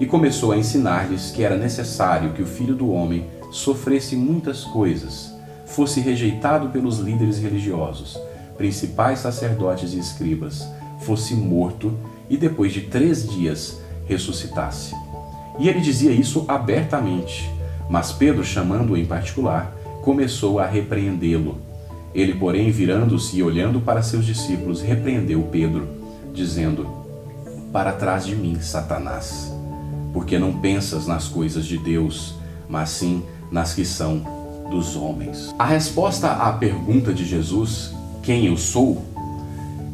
E 0.00 0.06
começou 0.06 0.52
a 0.52 0.56
ensinar-lhes 0.56 1.30
que 1.30 1.42
era 1.42 1.56
necessário 1.56 2.32
que 2.32 2.42
o 2.42 2.46
filho 2.46 2.74
do 2.74 2.90
homem 2.90 3.26
sofresse 3.50 4.16
muitas 4.16 4.64
coisas, 4.64 5.32
fosse 5.66 6.00
rejeitado 6.00 6.68
pelos 6.68 6.98
líderes 6.98 7.38
religiosos, 7.38 8.18
principais 8.56 9.20
sacerdotes 9.20 9.92
e 9.92 9.98
escribas, 9.98 10.66
fosse 11.00 11.34
morto 11.34 11.92
e 12.28 12.36
depois 12.36 12.72
de 12.72 12.82
três 12.82 13.28
dias 13.28 13.80
ressuscitasse. 14.06 14.94
E 15.58 15.68
ele 15.68 15.80
dizia 15.80 16.12
isso 16.12 16.44
abertamente, 16.48 17.50
mas 17.88 18.12
Pedro, 18.12 18.44
chamando-o 18.44 18.96
em 18.96 19.04
particular, 19.04 19.74
começou 20.02 20.58
a 20.58 20.66
repreendê-lo. 20.66 21.58
Ele, 22.14 22.34
porém, 22.34 22.70
virando-se 22.70 23.36
e 23.36 23.42
olhando 23.42 23.80
para 23.80 24.02
seus 24.02 24.24
discípulos, 24.24 24.80
repreendeu 24.80 25.42
Pedro, 25.50 25.88
dizendo: 26.32 26.86
Para 27.72 27.92
trás 27.92 28.24
de 28.24 28.34
mim, 28.34 28.58
Satanás, 28.60 29.52
porque 30.12 30.38
não 30.38 30.60
pensas 30.60 31.06
nas 31.06 31.28
coisas 31.28 31.64
de 31.66 31.78
Deus, 31.78 32.34
mas 32.68 32.90
sim 32.90 33.22
nas 33.50 33.74
que 33.74 33.84
são 33.84 34.22
dos 34.70 34.96
homens. 34.96 35.54
A 35.58 35.64
resposta 35.64 36.30
à 36.30 36.52
pergunta 36.52 37.12
de 37.12 37.24
Jesus, 37.24 37.94
quem 38.22 38.46
eu 38.46 38.56
sou, 38.56 39.02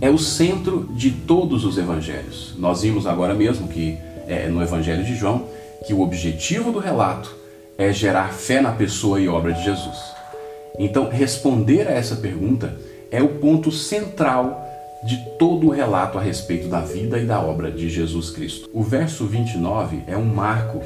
é 0.01 0.11
o 0.11 0.19
centro 0.19 0.89
de 0.93 1.11
todos 1.11 1.65
os 1.65 1.79
evangelhos. 1.79 2.55
Nós 2.59 2.83
vimos 2.83 3.07
agora 3.07 3.35
mesmo 3.35 3.69
que 3.69 3.97
é, 4.27 4.49
no 4.49 4.63
Evangelho 4.63 5.05
de 5.05 5.15
João 5.15 5.47
que 5.87 5.95
o 5.95 6.01
objetivo 6.01 6.73
do 6.73 6.79
relato 6.79 7.35
é 7.77 7.93
gerar 7.93 8.33
fé 8.33 8.61
na 8.61 8.73
pessoa 8.73 9.21
e 9.21 9.29
obra 9.29 9.53
de 9.53 9.63
Jesus. 9.63 10.14
Então, 10.79 11.09
responder 11.09 11.87
a 11.87 11.93
essa 11.93 12.17
pergunta 12.17 12.75
é 13.11 13.23
o 13.23 13.29
ponto 13.29 13.71
central 13.71 14.61
de 15.05 15.17
todo 15.39 15.67
o 15.69 15.71
relato 15.71 16.19
a 16.19 16.21
respeito 16.21 16.67
da 16.67 16.81
vida 16.81 17.19
e 17.19 17.27
da 17.27 17.41
obra 17.41 17.71
de 17.71 17.89
Jesus 17.89 18.31
Cristo. 18.31 18.69
O 18.73 18.83
verso 18.83 19.27
29 19.27 20.03
é 20.07 20.17
um 20.17 20.25
marco 20.25 20.81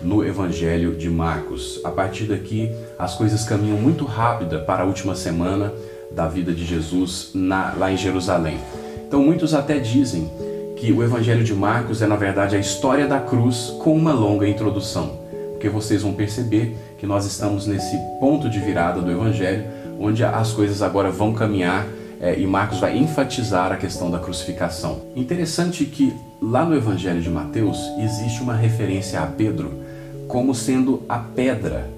no 0.00 0.24
Evangelho 0.24 0.96
de 0.96 1.10
Marcos. 1.10 1.80
A 1.84 1.90
partir 1.90 2.24
daqui, 2.24 2.70
as 2.98 3.16
coisas 3.16 3.44
caminham 3.44 3.76
muito 3.76 4.04
rápida 4.04 4.60
para 4.60 4.84
a 4.84 4.86
última 4.86 5.14
semana 5.14 5.72
da 6.10 6.26
vida 6.28 6.52
de 6.52 6.64
Jesus 6.64 7.30
na, 7.34 7.74
lá 7.74 7.92
em 7.92 7.96
Jerusalém. 7.96 8.58
Então, 9.06 9.22
muitos 9.22 9.52
até 9.52 9.78
dizem 9.78 10.30
que 10.76 10.92
o 10.92 11.02
Evangelho 11.02 11.44
de 11.44 11.54
Marcos 11.54 12.00
é, 12.00 12.06
na 12.06 12.16
verdade, 12.16 12.56
a 12.56 12.58
história 12.58 13.06
da 13.06 13.20
cruz 13.20 13.74
com 13.82 13.94
uma 13.94 14.12
longa 14.12 14.48
introdução, 14.48 15.18
porque 15.52 15.68
vocês 15.68 16.02
vão 16.02 16.14
perceber 16.14 16.76
que 17.04 17.08
nós 17.08 17.26
estamos 17.26 17.66
nesse 17.66 17.98
ponto 18.18 18.48
de 18.48 18.58
virada 18.58 19.02
do 19.02 19.10
Evangelho, 19.10 19.66
onde 20.00 20.24
as 20.24 20.52
coisas 20.52 20.80
agora 20.80 21.10
vão 21.10 21.34
caminhar 21.34 21.86
é, 22.18 22.40
e 22.40 22.46
Marcos 22.46 22.80
vai 22.80 22.96
enfatizar 22.96 23.70
a 23.70 23.76
questão 23.76 24.10
da 24.10 24.18
crucificação. 24.18 25.02
Interessante 25.14 25.84
que 25.84 26.14
lá 26.40 26.64
no 26.64 26.74
Evangelho 26.74 27.20
de 27.20 27.28
Mateus 27.28 27.78
existe 27.98 28.42
uma 28.42 28.54
referência 28.54 29.20
a 29.20 29.26
Pedro 29.26 29.70
como 30.26 30.54
sendo 30.54 31.02
a 31.06 31.18
pedra 31.18 31.90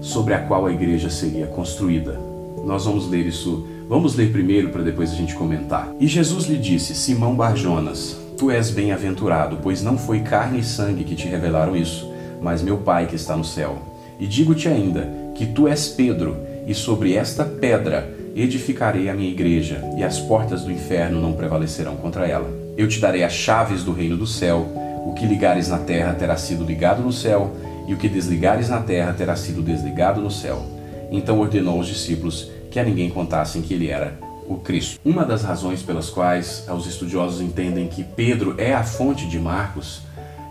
sobre 0.00 0.32
a 0.32 0.38
qual 0.38 0.64
a 0.64 0.72
igreja 0.72 1.10
seria 1.10 1.46
construída. 1.46 2.18
Nós 2.64 2.86
vamos 2.86 3.10
ler 3.10 3.26
isso, 3.26 3.68
vamos 3.86 4.16
ler 4.16 4.32
primeiro 4.32 4.70
para 4.70 4.82
depois 4.82 5.12
a 5.12 5.16
gente 5.16 5.34
comentar. 5.34 5.86
E 6.00 6.06
Jesus 6.06 6.46
lhe 6.46 6.56
disse: 6.56 6.94
Simão 6.94 7.36
Barjonas, 7.36 8.16
tu 8.38 8.50
és 8.50 8.70
bem-aventurado, 8.70 9.58
pois 9.62 9.82
não 9.82 9.98
foi 9.98 10.20
carne 10.20 10.60
e 10.60 10.64
sangue 10.64 11.04
que 11.04 11.14
te 11.14 11.28
revelaram 11.28 11.76
isso, 11.76 12.10
mas 12.40 12.62
meu 12.62 12.78
Pai 12.78 13.04
que 13.06 13.16
está 13.16 13.36
no 13.36 13.44
céu. 13.44 13.95
E 14.18 14.26
digo-te 14.26 14.68
ainda 14.68 15.08
que 15.34 15.46
tu 15.46 15.68
és 15.68 15.88
Pedro, 15.88 16.36
e 16.66 16.74
sobre 16.74 17.14
esta 17.14 17.44
pedra 17.44 18.14
edificarei 18.34 19.08
a 19.08 19.14
minha 19.14 19.30
igreja, 19.30 19.82
e 19.96 20.02
as 20.02 20.18
portas 20.18 20.62
do 20.62 20.72
inferno 20.72 21.20
não 21.20 21.32
prevalecerão 21.32 21.96
contra 21.96 22.26
ela. 22.26 22.50
Eu 22.76 22.88
te 22.88 23.00
darei 23.00 23.24
as 23.24 23.32
chaves 23.32 23.82
do 23.82 23.92
reino 23.92 24.16
do 24.16 24.26
céu. 24.26 24.66
O 25.06 25.14
que 25.14 25.24
ligares 25.24 25.68
na 25.68 25.78
terra 25.78 26.12
terá 26.14 26.36
sido 26.36 26.64
ligado 26.64 27.02
no 27.02 27.12
céu, 27.12 27.54
e 27.86 27.94
o 27.94 27.96
que 27.96 28.08
desligares 28.08 28.68
na 28.68 28.80
terra 28.80 29.12
terá 29.12 29.36
sido 29.36 29.62
desligado 29.62 30.20
no 30.20 30.30
céu. 30.30 30.62
Então 31.10 31.38
ordenou 31.38 31.78
aos 31.78 31.86
discípulos 31.86 32.50
que 32.70 32.80
a 32.80 32.84
ninguém 32.84 33.08
contassem 33.08 33.62
que 33.62 33.72
ele 33.72 33.88
era 33.88 34.18
o 34.48 34.56
Cristo. 34.56 35.00
Uma 35.04 35.24
das 35.24 35.42
razões 35.42 35.82
pelas 35.82 36.10
quais 36.10 36.66
os 36.68 36.86
estudiosos 36.86 37.40
entendem 37.40 37.88
que 37.88 38.04
Pedro 38.04 38.54
é 38.58 38.74
a 38.74 38.82
fonte 38.82 39.26
de 39.26 39.38
Marcos 39.38 40.02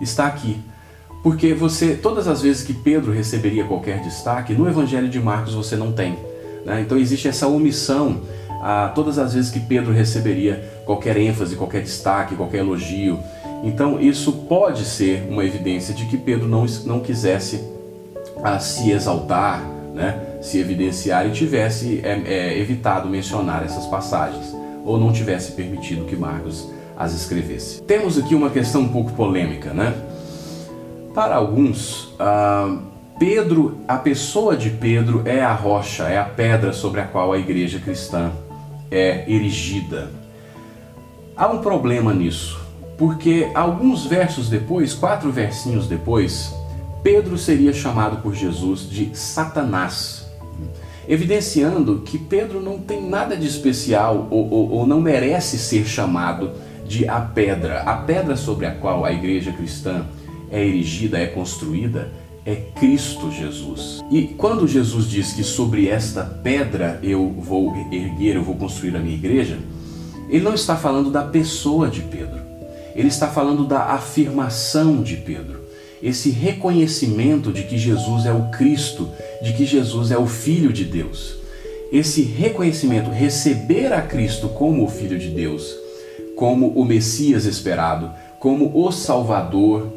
está 0.01 0.27
aqui. 0.27 0.57
Porque 1.25 1.55
você, 1.55 1.95
todas 1.95 2.27
as 2.27 2.43
vezes 2.43 2.61
que 2.61 2.71
Pedro 2.71 3.11
receberia 3.11 3.63
qualquer 3.63 3.99
destaque, 3.99 4.53
no 4.53 4.69
Evangelho 4.69 5.09
de 5.09 5.19
Marcos 5.19 5.55
você 5.55 5.75
não 5.75 5.91
tem. 5.91 6.15
Né? 6.63 6.81
Então 6.81 6.99
existe 6.99 7.27
essa 7.27 7.47
omissão 7.47 8.21
a 8.61 8.91
todas 8.93 9.17
as 9.17 9.33
vezes 9.33 9.49
que 9.49 9.59
Pedro 9.59 9.91
receberia 9.91 10.63
qualquer 10.85 11.17
ênfase, 11.17 11.55
qualquer 11.55 11.81
destaque, 11.81 12.35
qualquer 12.35 12.59
elogio. 12.59 13.17
Então 13.63 13.99
isso 13.99 14.31
pode 14.47 14.85
ser 14.85 15.25
uma 15.27 15.43
evidência 15.43 15.95
de 15.95 16.05
que 16.05 16.15
Pedro 16.15 16.47
não, 16.47 16.67
não 16.85 16.99
quisesse 16.99 17.59
a, 18.43 18.59
se 18.59 18.91
exaltar, 18.91 19.63
né? 19.95 20.37
se 20.43 20.59
evidenciar 20.59 21.25
e 21.25 21.31
tivesse 21.31 22.01
é, 22.03 22.21
é, 22.23 22.59
evitado 22.59 23.09
mencionar 23.09 23.65
essas 23.65 23.87
passagens, 23.87 24.55
ou 24.85 24.99
não 24.99 25.11
tivesse 25.11 25.53
permitido 25.53 26.05
que 26.05 26.15
Marcos 26.15 26.69
as 26.95 27.13
escrevesse. 27.13 27.81
Temos 27.81 28.15
aqui 28.15 28.35
uma 28.35 28.51
questão 28.51 28.81
um 28.81 28.89
pouco 28.89 29.11
polêmica, 29.13 29.73
né? 29.73 29.91
Para 31.15 31.37
alguns, 31.37 32.13
ah, 32.19 32.77
Pedro, 33.17 33.77
a 33.87 33.95
pessoa 33.95 34.57
de 34.57 34.69
Pedro 34.69 35.21
é 35.23 35.41
a 35.41 35.53
rocha, 35.53 36.03
é 36.09 36.17
a 36.17 36.25
pedra 36.25 36.73
sobre 36.73 36.99
a 36.99 37.05
qual 37.05 37.31
a 37.31 37.37
igreja 37.37 37.79
cristã 37.79 38.33
é 38.91 39.23
erigida. 39.25 40.11
Há 41.33 41.47
um 41.47 41.59
problema 41.59 42.13
nisso, 42.13 42.59
porque 42.97 43.49
alguns 43.55 44.05
versos 44.05 44.49
depois, 44.49 44.93
quatro 44.93 45.31
versinhos 45.31 45.87
depois, 45.87 46.53
Pedro 47.01 47.37
seria 47.37 47.71
chamado 47.71 48.21
por 48.21 48.35
Jesus 48.35 48.89
de 48.89 49.15
Satanás, 49.15 50.29
evidenciando 51.07 52.01
que 52.01 52.17
Pedro 52.17 52.59
não 52.59 52.77
tem 52.77 53.01
nada 53.01 53.37
de 53.37 53.47
especial 53.47 54.27
ou, 54.29 54.51
ou, 54.51 54.71
ou 54.71 54.87
não 54.87 54.99
merece 54.99 55.57
ser 55.57 55.85
chamado 55.87 56.51
de 56.85 57.07
a 57.07 57.21
pedra. 57.21 57.83
A 57.83 57.95
pedra 57.95 58.35
sobre 58.35 58.65
a 58.65 58.71
qual 58.71 59.05
a 59.05 59.13
igreja 59.13 59.53
cristã 59.53 60.03
é 60.03 60.24
erigida, 60.51 61.17
é 61.17 61.27
construída, 61.27 62.11
é 62.45 62.55
Cristo 62.79 63.31
Jesus. 63.31 64.03
E 64.11 64.23
quando 64.23 64.67
Jesus 64.67 65.09
diz 65.09 65.33
que 65.33 65.43
sobre 65.43 65.87
esta 65.87 66.23
pedra 66.23 66.99
eu 67.01 67.29
vou 67.29 67.75
erguer, 67.91 68.35
eu 68.35 68.43
vou 68.43 68.55
construir 68.55 68.95
a 68.95 68.99
minha 68.99 69.15
igreja, 69.15 69.57
ele 70.29 70.43
não 70.43 70.53
está 70.53 70.75
falando 70.75 71.11
da 71.11 71.23
pessoa 71.23 71.87
de 71.87 72.01
Pedro. 72.01 72.39
Ele 72.95 73.07
está 73.07 73.27
falando 73.27 73.65
da 73.65 73.83
afirmação 73.85 75.01
de 75.01 75.17
Pedro 75.17 75.65
esse 76.05 76.29
reconhecimento 76.29 77.51
de 77.51 77.63
que 77.63 77.79
Jesus 77.79 78.27
é 78.27 78.31
o 78.31 78.51
Cristo, 78.51 79.09
de 79.41 79.53
que 79.53 79.65
Jesus 79.65 80.11
é 80.11 80.17
o 80.17 80.27
Filho 80.27 80.71
de 80.71 80.83
Deus. 80.83 81.37
Esse 81.91 82.21
reconhecimento, 82.21 83.09
receber 83.09 83.91
a 83.91 84.03
Cristo 84.03 84.49
como 84.49 84.83
o 84.83 84.87
Filho 84.87 85.17
de 85.17 85.29
Deus, 85.29 85.75
como 86.35 86.67
o 86.67 86.85
Messias 86.85 87.45
esperado, 87.45 88.11
como 88.39 88.71
o 88.75 88.91
Salvador, 88.91 89.91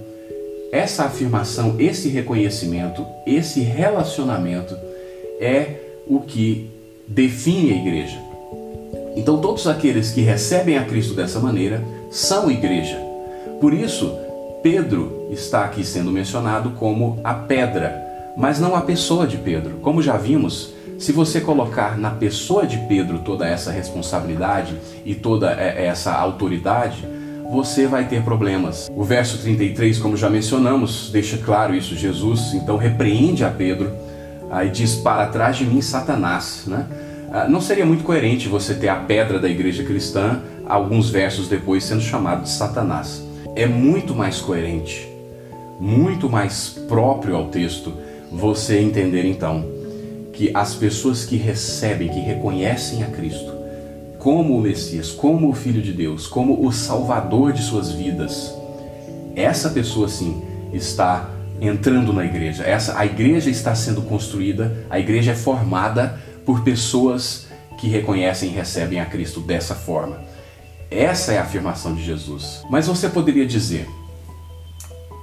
essa 0.70 1.04
afirmação, 1.04 1.76
esse 1.78 2.08
reconhecimento, 2.08 3.04
esse 3.26 3.60
relacionamento 3.60 4.76
é 5.40 5.76
o 6.06 6.20
que 6.20 6.70
define 7.06 7.72
a 7.72 7.76
igreja. 7.76 8.18
Então, 9.16 9.40
todos 9.40 9.66
aqueles 9.66 10.10
que 10.10 10.20
recebem 10.20 10.78
a 10.78 10.84
Cristo 10.84 11.14
dessa 11.14 11.40
maneira 11.40 11.82
são 12.10 12.50
igreja. 12.50 12.96
Por 13.60 13.72
isso, 13.72 14.16
Pedro 14.62 15.28
está 15.30 15.64
aqui 15.64 15.84
sendo 15.84 16.10
mencionado 16.10 16.70
como 16.70 17.18
a 17.24 17.34
pedra, 17.34 18.06
mas 18.36 18.60
não 18.60 18.76
a 18.76 18.80
pessoa 18.80 19.26
de 19.26 19.36
Pedro. 19.36 19.78
Como 19.82 20.02
já 20.02 20.16
vimos, 20.16 20.72
se 20.98 21.12
você 21.12 21.40
colocar 21.40 21.96
na 21.96 22.10
pessoa 22.10 22.66
de 22.66 22.76
Pedro 22.88 23.20
toda 23.20 23.46
essa 23.46 23.70
responsabilidade 23.70 24.76
e 25.04 25.14
toda 25.14 25.50
essa 25.50 26.12
autoridade, 26.12 27.04
você 27.50 27.86
vai 27.86 28.06
ter 28.06 28.22
problemas. 28.22 28.90
O 28.94 29.02
verso 29.04 29.38
33, 29.38 29.98
como 29.98 30.16
já 30.16 30.28
mencionamos, 30.28 31.10
deixa 31.10 31.38
claro 31.38 31.74
isso. 31.74 31.96
Jesus 31.96 32.54
então 32.54 32.76
repreende 32.76 33.44
a 33.44 33.50
Pedro 33.50 33.90
e 34.64 34.68
diz: 34.68 34.94
Para 34.96 35.26
trás 35.26 35.56
de 35.56 35.64
mim, 35.64 35.80
Satanás. 35.80 36.64
Né? 36.66 36.86
Ah, 37.32 37.48
não 37.48 37.60
seria 37.60 37.86
muito 37.86 38.04
coerente 38.04 38.48
você 38.48 38.74
ter 38.74 38.88
a 38.88 38.96
pedra 38.96 39.38
da 39.38 39.48
igreja 39.48 39.84
cristã, 39.84 40.40
alguns 40.66 41.10
versos 41.10 41.48
depois, 41.48 41.84
sendo 41.84 42.02
chamado 42.02 42.42
de 42.42 42.50
Satanás 42.50 43.28
é 43.58 43.66
muito 43.66 44.14
mais 44.14 44.40
coerente, 44.40 45.08
muito 45.80 46.30
mais 46.30 46.68
próprio 46.88 47.34
ao 47.34 47.48
texto 47.48 47.92
você 48.30 48.78
entender 48.78 49.24
então 49.24 49.64
que 50.32 50.52
as 50.54 50.76
pessoas 50.76 51.24
que 51.24 51.36
recebem, 51.36 52.08
que 52.08 52.20
reconhecem 52.20 53.02
a 53.02 53.06
Cristo 53.06 53.57
como 54.28 54.58
o 54.58 54.60
Messias, 54.60 55.10
como 55.10 55.48
o 55.48 55.54
Filho 55.54 55.80
de 55.80 55.90
Deus, 55.90 56.26
como 56.26 56.66
o 56.66 56.70
Salvador 56.70 57.50
de 57.50 57.62
suas 57.62 57.90
vidas, 57.90 58.54
essa 59.34 59.70
pessoa 59.70 60.06
sim 60.06 60.42
está 60.70 61.30
entrando 61.58 62.12
na 62.12 62.26
igreja. 62.26 62.62
Essa 62.62 62.98
a 62.98 63.06
igreja 63.06 63.48
está 63.48 63.74
sendo 63.74 64.02
construída, 64.02 64.84
a 64.90 65.00
igreja 65.00 65.32
é 65.32 65.34
formada 65.34 66.20
por 66.44 66.62
pessoas 66.62 67.46
que 67.78 67.88
reconhecem 67.88 68.50
e 68.50 68.52
recebem 68.52 69.00
a 69.00 69.06
Cristo 69.06 69.40
dessa 69.40 69.74
forma. 69.74 70.20
Essa 70.90 71.32
é 71.32 71.38
a 71.38 71.42
afirmação 71.44 71.94
de 71.94 72.04
Jesus. 72.04 72.62
Mas 72.68 72.86
você 72.86 73.08
poderia 73.08 73.46
dizer: 73.46 73.88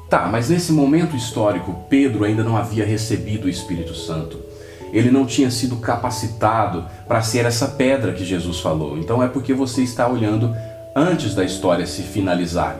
Tá, 0.09 0.27
mas 0.31 0.49
nesse 0.49 0.71
momento 0.71 1.15
histórico, 1.15 1.85
Pedro 1.87 2.23
ainda 2.23 2.43
não 2.43 2.57
havia 2.57 2.83
recebido 2.83 3.45
o 3.45 3.49
Espírito 3.49 3.93
Santo. 3.93 4.54
Ele 4.93 5.11
não 5.11 5.25
tinha 5.25 5.51
sido 5.51 5.77
capacitado 5.77 6.85
para 7.07 7.21
ser 7.21 7.45
essa 7.45 7.67
pedra 7.67 8.13
que 8.13 8.23
Jesus 8.23 8.59
falou. 8.59 8.97
Então 8.97 9.21
é 9.21 9.27
porque 9.27 9.53
você 9.53 9.81
está 9.83 10.07
olhando 10.07 10.55
antes 10.95 11.35
da 11.35 11.43
história 11.43 11.85
se 11.85 12.01
finalizar. 12.01 12.79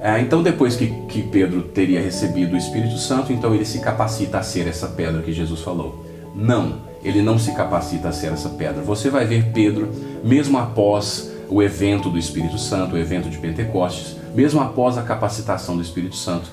É, 0.00 0.20
então, 0.20 0.44
depois 0.44 0.76
que, 0.76 0.86
que 1.08 1.22
Pedro 1.22 1.62
teria 1.62 2.00
recebido 2.00 2.54
o 2.54 2.56
Espírito 2.56 2.96
Santo, 2.98 3.32
então 3.32 3.52
ele 3.52 3.64
se 3.64 3.80
capacita 3.80 4.38
a 4.38 4.42
ser 4.44 4.68
essa 4.68 4.86
pedra 4.86 5.22
que 5.22 5.32
Jesus 5.32 5.60
falou. 5.60 6.06
Não, 6.36 6.76
ele 7.02 7.20
não 7.20 7.36
se 7.36 7.52
capacita 7.52 8.08
a 8.08 8.12
ser 8.12 8.32
essa 8.32 8.48
pedra. 8.50 8.80
Você 8.82 9.10
vai 9.10 9.24
ver 9.24 9.50
Pedro, 9.52 9.90
mesmo 10.22 10.56
após 10.56 11.32
o 11.48 11.60
evento 11.60 12.10
do 12.10 12.18
Espírito 12.18 12.58
Santo, 12.58 12.94
o 12.94 12.98
evento 12.98 13.28
de 13.28 13.38
Pentecostes, 13.38 14.16
mesmo 14.34 14.60
após 14.60 14.96
a 14.96 15.02
capacitação 15.02 15.74
do 15.74 15.82
Espírito 15.82 16.14
Santo, 16.14 16.48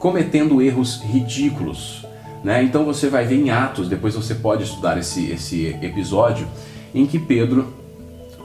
cometendo 0.00 0.60
erros 0.60 1.00
ridículos. 1.02 2.04
Né? 2.42 2.62
Então 2.62 2.84
você 2.84 3.08
vai 3.08 3.24
ver 3.24 3.36
em 3.36 3.50
Atos, 3.50 3.88
depois 3.88 4.14
você 4.14 4.34
pode 4.34 4.64
estudar 4.64 4.98
esse, 4.98 5.30
esse 5.30 5.68
episódio, 5.80 6.46
em 6.94 7.06
que 7.06 7.18
Pedro 7.18 7.72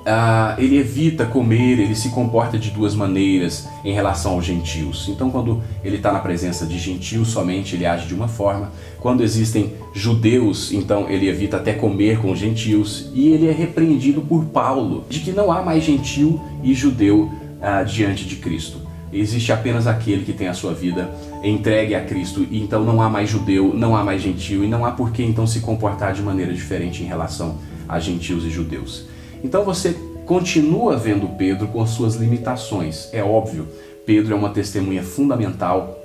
ah, 0.10 0.55
ele 0.57 0.77
evita 0.77 1.25
comer, 1.25 1.79
ele 1.79 1.93
se 1.93 2.10
comporta 2.10 2.57
de 2.57 2.71
duas 2.71 2.95
maneiras 2.95 3.67
em 3.83 3.91
relação 3.91 4.33
aos 4.33 4.45
gentios. 4.45 5.10
Então, 5.10 5.29
quando 5.29 5.62
ele 5.83 5.97
está 5.97 6.13
na 6.13 6.19
presença 6.19 6.65
de 6.65 6.79
gentios 6.79 7.27
somente, 7.27 7.75
ele 7.75 7.86
age 7.86 8.07
de 8.07 8.15
uma 8.15 8.29
forma. 8.29 8.71
Quando 9.01 9.21
existem 9.21 9.73
judeus, 9.93 10.71
então 10.71 11.10
ele 11.10 11.27
evita 11.27 11.57
até 11.57 11.73
comer 11.73 12.21
com 12.21 12.33
gentios. 12.33 13.12
E 13.13 13.27
ele 13.33 13.49
é 13.49 13.51
repreendido 13.51 14.21
por 14.21 14.45
Paulo 14.45 15.03
de 15.10 15.19
que 15.19 15.33
não 15.33 15.51
há 15.51 15.62
mais 15.62 15.83
gentil 15.83 16.39
e 16.63 16.73
judeu 16.73 17.29
ah, 17.62 17.83
diante 17.83 18.25
de 18.25 18.38
Cristo. 18.38 18.87
Existe 19.12 19.52
apenas 19.52 19.88
aquele 19.88 20.26
que 20.26 20.34
tem 20.34 20.48
a 20.48 20.54
sua 20.54 20.74
vida 20.74 21.10
entregue 21.43 21.96
a 21.96 22.04
Cristo, 22.04 22.46
e 22.50 22.62
então 22.62 22.84
não 22.84 23.02
há 23.02 23.10
mais 23.10 23.30
judeu, 23.30 23.74
não 23.74 23.96
há 23.96 24.04
mais 24.04 24.22
gentil, 24.22 24.63
e 24.63 24.67
não 24.67 24.86
há 24.86 24.91
por 24.91 25.12
que 25.12 25.24
então 25.24 25.48
se 25.48 25.62
comportar 25.62 26.13
de 26.13 26.22
maneira 26.22 26.54
diferente 26.54 27.04
em 27.04 27.06
relação 27.06 27.58
a 27.88 28.00
gentios 28.00 28.43
e 28.46 28.50
judeus. 28.50 29.06
Então 29.43 29.63
você 29.63 29.96
continua 30.26 30.98
vendo 30.98 31.38
Pedro 31.38 31.67
com 31.67 31.86
suas 31.88 32.15
limitações. 32.15 33.10
É 33.13 33.24
óbvio, 33.24 33.67
Pedro 34.06 34.34
é 34.34 34.38
uma 34.38 34.50
testemunha 34.50 35.04
fundamental. 35.04 35.98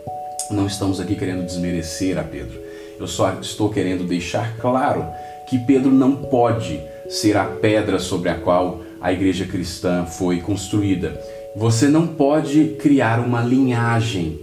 Não 0.51 0.67
estamos 0.67 1.01
aqui 1.01 1.17
querendo 1.17 1.45
desmerecer 1.45 2.19
a 2.19 2.23
Pedro. 2.23 2.61
Eu 3.01 3.09
só 3.09 3.33
estou 3.41 3.69
querendo 3.69 4.05
deixar 4.05 4.57
claro 4.59 5.05
que 5.49 5.59
Pedro 5.59 5.91
não 5.91 6.15
pode 6.15 6.81
ser 7.09 7.37
a 7.37 7.45
pedra 7.45 7.99
sobre 7.99 8.29
a 8.29 8.35
qual 8.35 8.81
a 9.01 9.13
igreja 9.13 9.45
cristã 9.45 10.07
foi 10.07 10.41
construída. 10.41 11.21
Você 11.55 11.89
não 11.89 12.07
pode 12.07 12.77
criar 12.81 13.21
uma 13.21 13.43
linhagem 13.43 14.41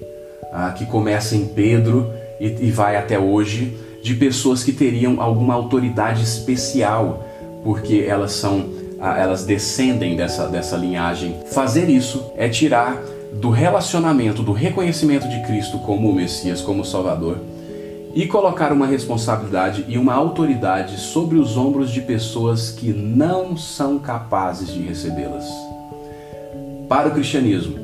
ah, 0.52 0.72
que 0.72 0.86
começa 0.86 1.36
em 1.36 1.46
Pedro 1.46 2.12
e, 2.40 2.46
e 2.48 2.72
vai 2.72 2.96
até 2.96 3.18
hoje 3.18 3.76
de 4.04 4.14
pessoas 4.16 4.64
que 4.64 4.72
teriam 4.72 5.20
alguma 5.22 5.54
autoridade 5.56 6.24
especial, 6.24 7.26
porque 7.64 8.06
elas 8.08 8.34
são 8.34 8.78
elas 9.02 9.46
descendem 9.46 10.16
dessa, 10.16 10.48
dessa 10.48 10.76
linhagem. 10.76 11.36
Fazer 11.52 11.90
isso 11.90 12.32
é 12.36 12.50
tirar 12.50 13.02
do 13.34 13.50
relacionamento, 13.50 14.44
do 14.44 14.52
reconhecimento 14.52 15.28
de 15.30 15.42
Cristo 15.44 15.80
como 15.80 16.10
o 16.10 16.14
Messias, 16.14 16.62
como 16.62 16.82
o 16.82 16.86
Salvador, 16.86 17.38
e 18.14 18.28
colocar 18.28 18.74
uma 18.74 18.88
responsabilidade 18.88 19.86
e 19.88 19.98
uma 19.98 20.14
autoridade 20.14 20.98
sobre 21.00 21.38
os 21.38 21.56
ombros 21.56 21.92
de 21.92 22.02
pessoas 22.02 22.72
que 22.72 22.90
não 22.90 23.56
são 23.56 23.98
capazes 24.00 24.68
de 24.68 24.82
recebê-las. 24.82 25.69
Para 26.90 27.10
o 27.10 27.12
cristianismo, 27.12 27.78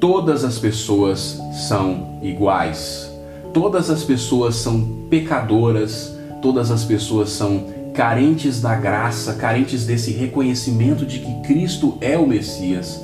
todas 0.00 0.42
as 0.42 0.58
pessoas 0.58 1.40
são 1.68 2.18
iguais, 2.20 3.08
todas 3.54 3.88
as 3.88 4.02
pessoas 4.02 4.56
são 4.56 5.06
pecadoras, 5.08 6.12
todas 6.42 6.72
as 6.72 6.82
pessoas 6.82 7.30
são 7.30 7.66
carentes 7.94 8.60
da 8.60 8.74
graça, 8.74 9.34
carentes 9.34 9.86
desse 9.86 10.10
reconhecimento 10.10 11.06
de 11.06 11.20
que 11.20 11.40
Cristo 11.42 11.96
é 12.00 12.18
o 12.18 12.26
Messias. 12.26 13.00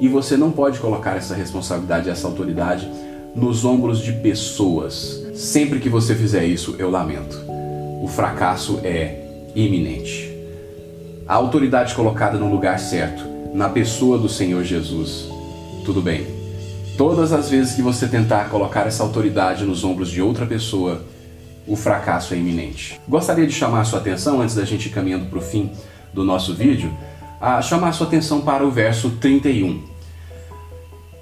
E 0.00 0.08
você 0.08 0.34
não 0.34 0.50
pode 0.50 0.78
colocar 0.78 1.14
essa 1.14 1.34
responsabilidade, 1.34 2.08
essa 2.08 2.26
autoridade 2.26 2.90
nos 3.36 3.66
ombros 3.66 3.98
de 3.98 4.14
pessoas. 4.14 5.22
Sempre 5.34 5.78
que 5.78 5.90
você 5.90 6.14
fizer 6.14 6.46
isso, 6.46 6.74
eu 6.78 6.88
lamento. 6.88 7.38
O 8.02 8.08
fracasso 8.08 8.80
é 8.82 9.26
iminente. 9.54 10.34
A 11.28 11.34
autoridade 11.34 11.94
colocada 11.94 12.38
no 12.38 12.50
lugar 12.50 12.78
certo, 12.78 13.33
na 13.54 13.68
pessoa 13.68 14.18
do 14.18 14.28
Senhor 14.28 14.64
Jesus. 14.64 15.28
Tudo 15.84 16.02
bem. 16.02 16.26
Todas 16.98 17.32
as 17.32 17.48
vezes 17.48 17.76
que 17.76 17.82
você 17.82 18.08
tentar 18.08 18.50
colocar 18.50 18.84
essa 18.84 19.04
autoridade 19.04 19.64
nos 19.64 19.84
ombros 19.84 20.10
de 20.10 20.20
outra 20.20 20.44
pessoa, 20.44 21.04
o 21.64 21.76
fracasso 21.76 22.34
é 22.34 22.36
iminente. 22.36 23.00
Gostaria 23.08 23.46
de 23.46 23.52
chamar 23.52 23.82
a 23.82 23.84
sua 23.84 24.00
atenção, 24.00 24.40
antes 24.40 24.56
da 24.56 24.64
gente 24.64 24.86
ir 24.86 24.90
caminhando 24.90 25.26
para 25.26 25.38
o 25.38 25.42
fim 25.42 25.70
do 26.12 26.24
nosso 26.24 26.52
vídeo, 26.52 26.92
a 27.40 27.62
chamar 27.62 27.90
a 27.90 27.92
sua 27.92 28.08
atenção 28.08 28.40
para 28.40 28.66
o 28.66 28.72
verso 28.72 29.10
31. 29.20 29.84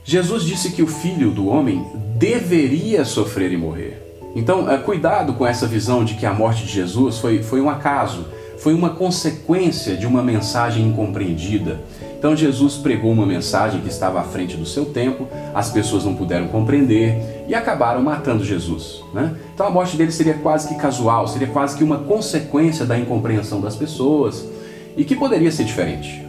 Jesus 0.02 0.42
disse 0.42 0.72
que 0.72 0.82
o 0.82 0.86
filho 0.86 1.30
do 1.32 1.48
homem 1.48 1.84
deveria 2.16 3.04
sofrer 3.04 3.52
e 3.52 3.58
morrer. 3.58 4.02
Então, 4.34 4.70
eh, 4.70 4.78
cuidado 4.78 5.34
com 5.34 5.46
essa 5.46 5.66
visão 5.66 6.02
de 6.02 6.14
que 6.14 6.24
a 6.24 6.32
morte 6.32 6.64
de 6.64 6.72
Jesus 6.72 7.18
foi, 7.18 7.42
foi 7.42 7.60
um 7.60 7.68
acaso, 7.68 8.24
foi 8.56 8.72
uma 8.72 8.90
consequência 8.90 9.96
de 9.96 10.06
uma 10.06 10.22
mensagem 10.22 10.86
incompreendida 10.86 11.78
então 12.22 12.36
Jesus 12.36 12.76
pregou 12.76 13.10
uma 13.10 13.26
mensagem 13.26 13.80
que 13.80 13.88
estava 13.88 14.20
à 14.20 14.22
frente 14.22 14.56
do 14.56 14.64
seu 14.64 14.84
tempo, 14.84 15.26
as 15.52 15.70
pessoas 15.70 16.04
não 16.04 16.14
puderam 16.14 16.46
compreender 16.46 17.44
e 17.48 17.52
acabaram 17.52 18.00
matando 18.00 18.44
Jesus. 18.44 19.02
Né? 19.12 19.34
Então 19.52 19.66
a 19.66 19.70
morte 19.70 19.96
dele 19.96 20.12
seria 20.12 20.34
quase 20.34 20.68
que 20.68 20.76
casual, 20.76 21.26
seria 21.26 21.48
quase 21.48 21.76
que 21.76 21.82
uma 21.82 21.98
consequência 21.98 22.86
da 22.86 22.96
incompreensão 22.96 23.60
das 23.60 23.74
pessoas 23.74 24.48
e 24.96 25.02
que 25.02 25.16
poderia 25.16 25.50
ser 25.50 25.64
diferente. 25.64 26.24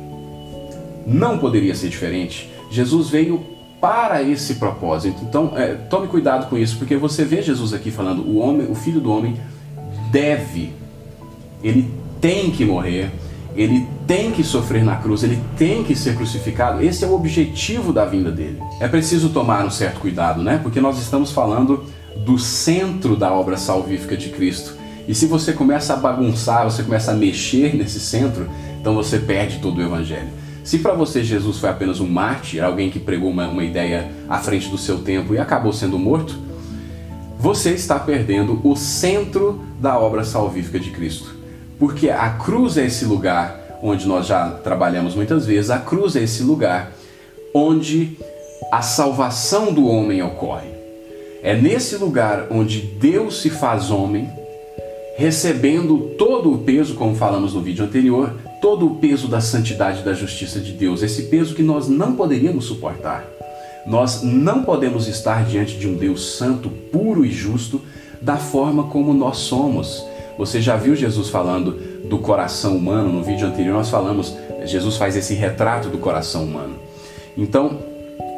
Não 1.05 1.37
poderia 1.37 1.75
ser 1.75 1.89
diferente. 1.89 2.49
Jesus 2.71 3.09
veio 3.11 3.45
para 3.79 4.23
esse 4.23 4.55
propósito. 4.55 5.21
Então 5.21 5.53
é, 5.55 5.75
tome 5.75 6.07
cuidado 6.07 6.49
com 6.49 6.57
isso, 6.57 6.79
porque 6.79 6.97
você 6.97 7.23
vê 7.23 7.39
Jesus 7.43 7.71
aqui 7.71 7.91
falando: 7.91 8.23
o 8.23 8.39
homem, 8.39 8.65
o 8.67 8.73
filho 8.73 8.99
do 8.99 9.11
homem 9.11 9.39
deve, 10.11 10.73
ele 11.63 11.93
tem 12.19 12.49
que 12.49 12.65
morrer 12.65 13.11
ele 13.55 13.87
tem 14.07 14.31
que 14.31 14.43
sofrer 14.43 14.83
na 14.83 14.95
cruz, 14.95 15.23
ele 15.23 15.39
tem 15.57 15.83
que 15.83 15.95
ser 15.95 16.15
crucificado. 16.15 16.83
Esse 16.83 17.03
é 17.03 17.07
o 17.07 17.13
objetivo 17.13 17.93
da 17.93 18.05
vinda 18.05 18.31
dele. 18.31 18.59
É 18.79 18.87
preciso 18.87 19.29
tomar 19.29 19.65
um 19.65 19.69
certo 19.69 19.99
cuidado, 19.99 20.41
né? 20.41 20.59
Porque 20.61 20.81
nós 20.81 20.97
estamos 20.99 21.31
falando 21.31 21.85
do 22.25 22.37
centro 22.39 23.15
da 23.15 23.31
obra 23.31 23.57
salvífica 23.57 24.17
de 24.17 24.29
Cristo. 24.29 24.75
E 25.07 25.13
se 25.13 25.25
você 25.25 25.53
começa 25.53 25.93
a 25.93 25.97
bagunçar, 25.97 26.63
você 26.63 26.81
começa 26.81 27.11
a 27.11 27.15
mexer 27.15 27.75
nesse 27.75 27.99
centro, 27.99 28.49
então 28.79 28.95
você 28.95 29.19
perde 29.19 29.59
todo 29.59 29.77
o 29.77 29.81
evangelho. 29.81 30.29
Se 30.63 30.79
para 30.79 30.93
você 30.93 31.21
Jesus 31.23 31.57
foi 31.57 31.69
apenas 31.69 31.99
um 31.99 32.07
mártir, 32.07 32.63
alguém 32.63 32.89
que 32.89 32.99
pregou 32.99 33.29
uma, 33.29 33.47
uma 33.47 33.63
ideia 33.63 34.09
à 34.29 34.39
frente 34.39 34.69
do 34.69 34.77
seu 34.77 34.99
tempo 34.99 35.33
e 35.33 35.37
acabou 35.37 35.73
sendo 35.73 35.99
morto, 35.99 36.37
você 37.37 37.71
está 37.71 37.99
perdendo 37.99 38.61
o 38.63 38.73
centro 38.75 39.61
da 39.81 39.99
obra 39.99 40.23
salvífica 40.23 40.79
de 40.79 40.91
Cristo. 40.91 41.42
Porque 41.79 42.09
a 42.09 42.29
cruz 42.29 42.77
é 42.77 42.85
esse 42.85 43.05
lugar 43.05 43.79
onde 43.81 44.07
nós 44.07 44.25
já 44.25 44.49
trabalhamos 44.49 45.13
muitas 45.13 45.45
vezes, 45.45 45.69
a 45.69 45.79
cruz 45.79 46.15
é 46.15 46.23
esse 46.23 46.41
lugar 46.43 46.93
onde 47.53 48.17
a 48.71 48.81
salvação 48.81 49.73
do 49.73 49.87
homem 49.87 50.23
ocorre. 50.23 50.69
É 51.43 51.55
nesse 51.55 51.97
lugar 51.97 52.47
onde 52.49 52.79
Deus 52.79 53.41
se 53.41 53.49
faz 53.49 53.91
homem, 53.91 54.29
recebendo 55.17 56.15
todo 56.17 56.53
o 56.53 56.59
peso, 56.59 56.95
como 56.95 57.15
falamos 57.15 57.53
no 57.53 57.61
vídeo 57.61 57.83
anterior, 57.83 58.33
todo 58.61 58.87
o 58.87 58.95
peso 58.95 59.27
da 59.27 59.41
santidade 59.41 59.99
e 59.99 60.03
da 60.03 60.13
justiça 60.13 60.59
de 60.59 60.71
Deus, 60.71 61.03
esse 61.03 61.23
peso 61.23 61.53
que 61.53 61.61
nós 61.61 61.89
não 61.89 62.15
poderíamos 62.15 62.65
suportar. 62.65 63.27
Nós 63.85 64.23
não 64.23 64.63
podemos 64.63 65.07
estar 65.09 65.43
diante 65.45 65.77
de 65.77 65.87
um 65.87 65.95
Deus 65.95 66.37
santo, 66.37 66.69
puro 66.69 67.25
e 67.25 67.31
justo, 67.31 67.81
da 68.21 68.37
forma 68.37 68.85
como 68.85 69.13
nós 69.13 69.37
somos. 69.39 70.05
Você 70.37 70.61
já 70.61 70.75
viu 70.75 70.95
Jesus 70.95 71.29
falando 71.29 71.71
do 72.07 72.17
coração 72.17 72.75
humano? 72.75 73.11
No 73.11 73.23
vídeo 73.23 73.47
anterior 73.47 73.73
nós 73.73 73.89
falamos, 73.89 74.35
Jesus 74.65 74.97
faz 74.97 75.15
esse 75.15 75.33
retrato 75.33 75.89
do 75.89 75.97
coração 75.97 76.43
humano. 76.43 76.75
Então, 77.37 77.79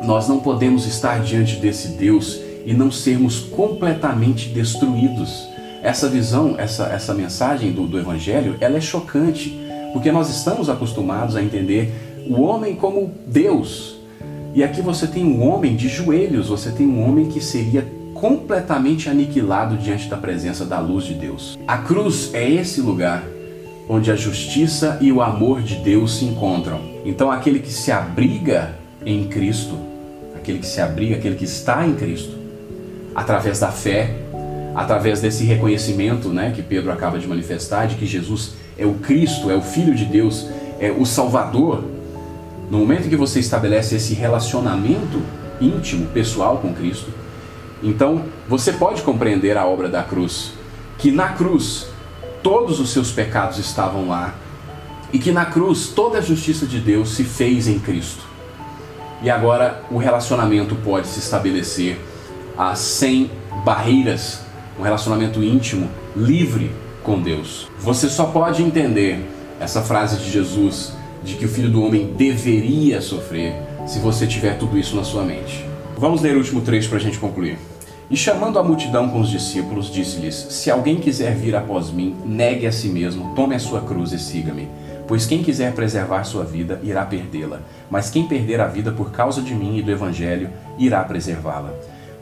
nós 0.03 0.27
não 0.27 0.39
podemos 0.39 0.85
estar 0.85 1.21
diante 1.21 1.57
desse 1.57 1.89
Deus 1.89 2.39
e 2.65 2.73
não 2.73 2.91
sermos 2.91 3.39
completamente 3.39 4.49
destruídos. 4.49 5.47
essa 5.83 6.09
visão, 6.09 6.55
essa, 6.57 6.85
essa 6.87 7.13
mensagem 7.13 7.71
do, 7.71 7.85
do 7.85 7.99
Evangelho, 7.99 8.55
ela 8.59 8.77
é 8.77 8.81
chocante, 8.81 9.55
porque 9.93 10.11
nós 10.11 10.29
estamos 10.29 10.67
acostumados 10.67 11.35
a 11.35 11.43
entender 11.43 11.93
o 12.27 12.41
homem 12.41 12.75
como 12.75 13.11
Deus. 13.27 13.95
E 14.55 14.63
aqui 14.63 14.81
você 14.81 15.05
tem 15.05 15.23
um 15.23 15.47
homem 15.47 15.75
de 15.75 15.87
joelhos, 15.87 16.47
você 16.47 16.71
tem 16.71 16.87
um 16.87 17.07
homem 17.07 17.27
que 17.27 17.39
seria 17.39 17.85
completamente 18.15 19.09
aniquilado 19.09 19.75
diante 19.75 20.07
da 20.07 20.15
presença 20.15 20.65
da 20.65 20.79
luz 20.79 21.03
de 21.03 21.13
Deus. 21.13 21.59
A 21.67 21.77
cruz 21.77 22.33
é 22.33 22.49
esse 22.49 22.79
lugar 22.79 23.23
onde 23.89 24.09
a 24.09 24.15
justiça 24.15 24.97
e 25.01 25.11
o 25.11 25.21
amor 25.21 25.61
de 25.61 25.75
Deus 25.75 26.17
se 26.17 26.25
encontram. 26.25 26.79
Então, 27.03 27.29
aquele 27.29 27.59
que 27.59 27.71
se 27.71 27.91
abriga 27.91 28.73
em 29.05 29.27
Cristo, 29.27 29.77
aquele 30.33 30.59
que 30.59 30.65
se 30.65 30.81
abriga, 30.81 31.17
aquele 31.17 31.35
que 31.35 31.43
está 31.43 31.85
em 31.85 31.93
Cristo, 31.93 32.35
através 33.13 33.59
da 33.59 33.69
fé, 33.69 34.15
através 34.73 35.21
desse 35.21 35.43
reconhecimento 35.43 36.29
né, 36.29 36.51
que 36.55 36.63
Pedro 36.63 36.91
acaba 36.91 37.19
de 37.19 37.27
manifestar, 37.27 37.85
de 37.85 37.95
que 37.95 38.05
Jesus 38.05 38.53
é 38.77 38.85
o 38.85 38.93
Cristo, 38.93 39.51
é 39.51 39.55
o 39.55 39.61
Filho 39.61 39.93
de 39.93 40.05
Deus, 40.05 40.49
é 40.79 40.89
o 40.89 41.05
Salvador. 41.05 41.83
No 42.71 42.79
momento 42.79 43.09
que 43.09 43.15
você 43.15 43.39
estabelece 43.39 43.95
esse 43.95 44.13
relacionamento 44.13 45.21
íntimo, 45.61 46.07
pessoal 46.07 46.57
com 46.57 46.73
Cristo, 46.73 47.24
então 47.85 48.23
você 48.49 48.73
pode 48.73 49.03
compreender 49.03 49.57
a 49.57 49.65
obra 49.65 49.87
da 49.87 50.01
cruz, 50.01 50.53
que 50.97 51.11
na 51.11 51.29
cruz 51.29 51.87
todos 52.41 52.79
os 52.79 52.89
seus 52.89 53.11
pecados 53.11 53.59
estavam 53.59 54.07
lá 54.07 54.33
e 55.13 55.19
que 55.19 55.31
na 55.31 55.45
cruz 55.45 55.89
toda 55.89 56.17
a 56.17 56.21
justiça 56.21 56.65
de 56.65 56.79
Deus 56.79 57.09
se 57.09 57.23
fez 57.23 57.67
em 57.67 57.77
Cristo. 57.77 58.23
E 59.21 59.29
agora 59.29 59.83
o 59.91 59.97
relacionamento 59.97 60.75
pode 60.75 61.07
se 61.07 61.19
estabelecer 61.19 61.99
ah, 62.57 62.75
sem 62.75 63.29
barreiras, 63.63 64.41
um 64.79 64.81
relacionamento 64.81 65.43
íntimo, 65.43 65.89
livre 66.15 66.71
com 67.03 67.21
Deus. 67.21 67.67
Você 67.79 68.09
só 68.09 68.25
pode 68.25 68.63
entender 68.63 69.23
essa 69.59 69.83
frase 69.83 70.17
de 70.17 70.31
Jesus 70.31 70.93
de 71.23 71.35
que 71.35 71.45
o 71.45 71.49
Filho 71.49 71.69
do 71.69 71.83
Homem 71.83 72.13
deveria 72.17 72.99
sofrer 72.99 73.55
se 73.85 73.99
você 73.99 74.25
tiver 74.25 74.57
tudo 74.57 74.77
isso 74.77 74.95
na 74.95 75.03
sua 75.03 75.23
mente. 75.23 75.65
Vamos 75.97 76.21
ler 76.21 76.35
o 76.35 76.39
último 76.39 76.61
trecho 76.61 76.89
para 76.89 76.97
a 76.97 77.01
gente 77.01 77.19
concluir. 77.19 77.57
E 78.09 78.15
chamando 78.15 78.59
a 78.59 78.63
multidão 78.63 79.09
com 79.09 79.19
os 79.19 79.29
discípulos, 79.29 79.91
disse-lhes: 79.91 80.35
Se 80.35 80.69
alguém 80.69 80.97
quiser 80.97 81.35
vir 81.35 81.55
após 81.55 81.89
mim, 81.89 82.15
negue 82.23 82.67
a 82.67 82.71
si 82.71 82.87
mesmo, 82.87 83.33
tome 83.35 83.55
a 83.55 83.59
sua 83.59 83.81
cruz 83.81 84.11
e 84.11 84.19
siga-me. 84.19 84.69
Pois 85.07 85.25
quem 85.25 85.43
quiser 85.43 85.73
preservar 85.73 86.23
sua 86.23 86.43
vida, 86.43 86.79
irá 86.83 87.05
perdê-la. 87.05 87.61
Mas 87.89 88.09
quem 88.09 88.27
perder 88.27 88.59
a 88.61 88.67
vida 88.67 88.91
por 88.91 89.11
causa 89.11 89.41
de 89.41 89.53
mim 89.53 89.77
e 89.77 89.81
do 89.81 89.91
Evangelho, 89.91 90.49
irá 90.77 91.03
preservá-la. 91.03 91.73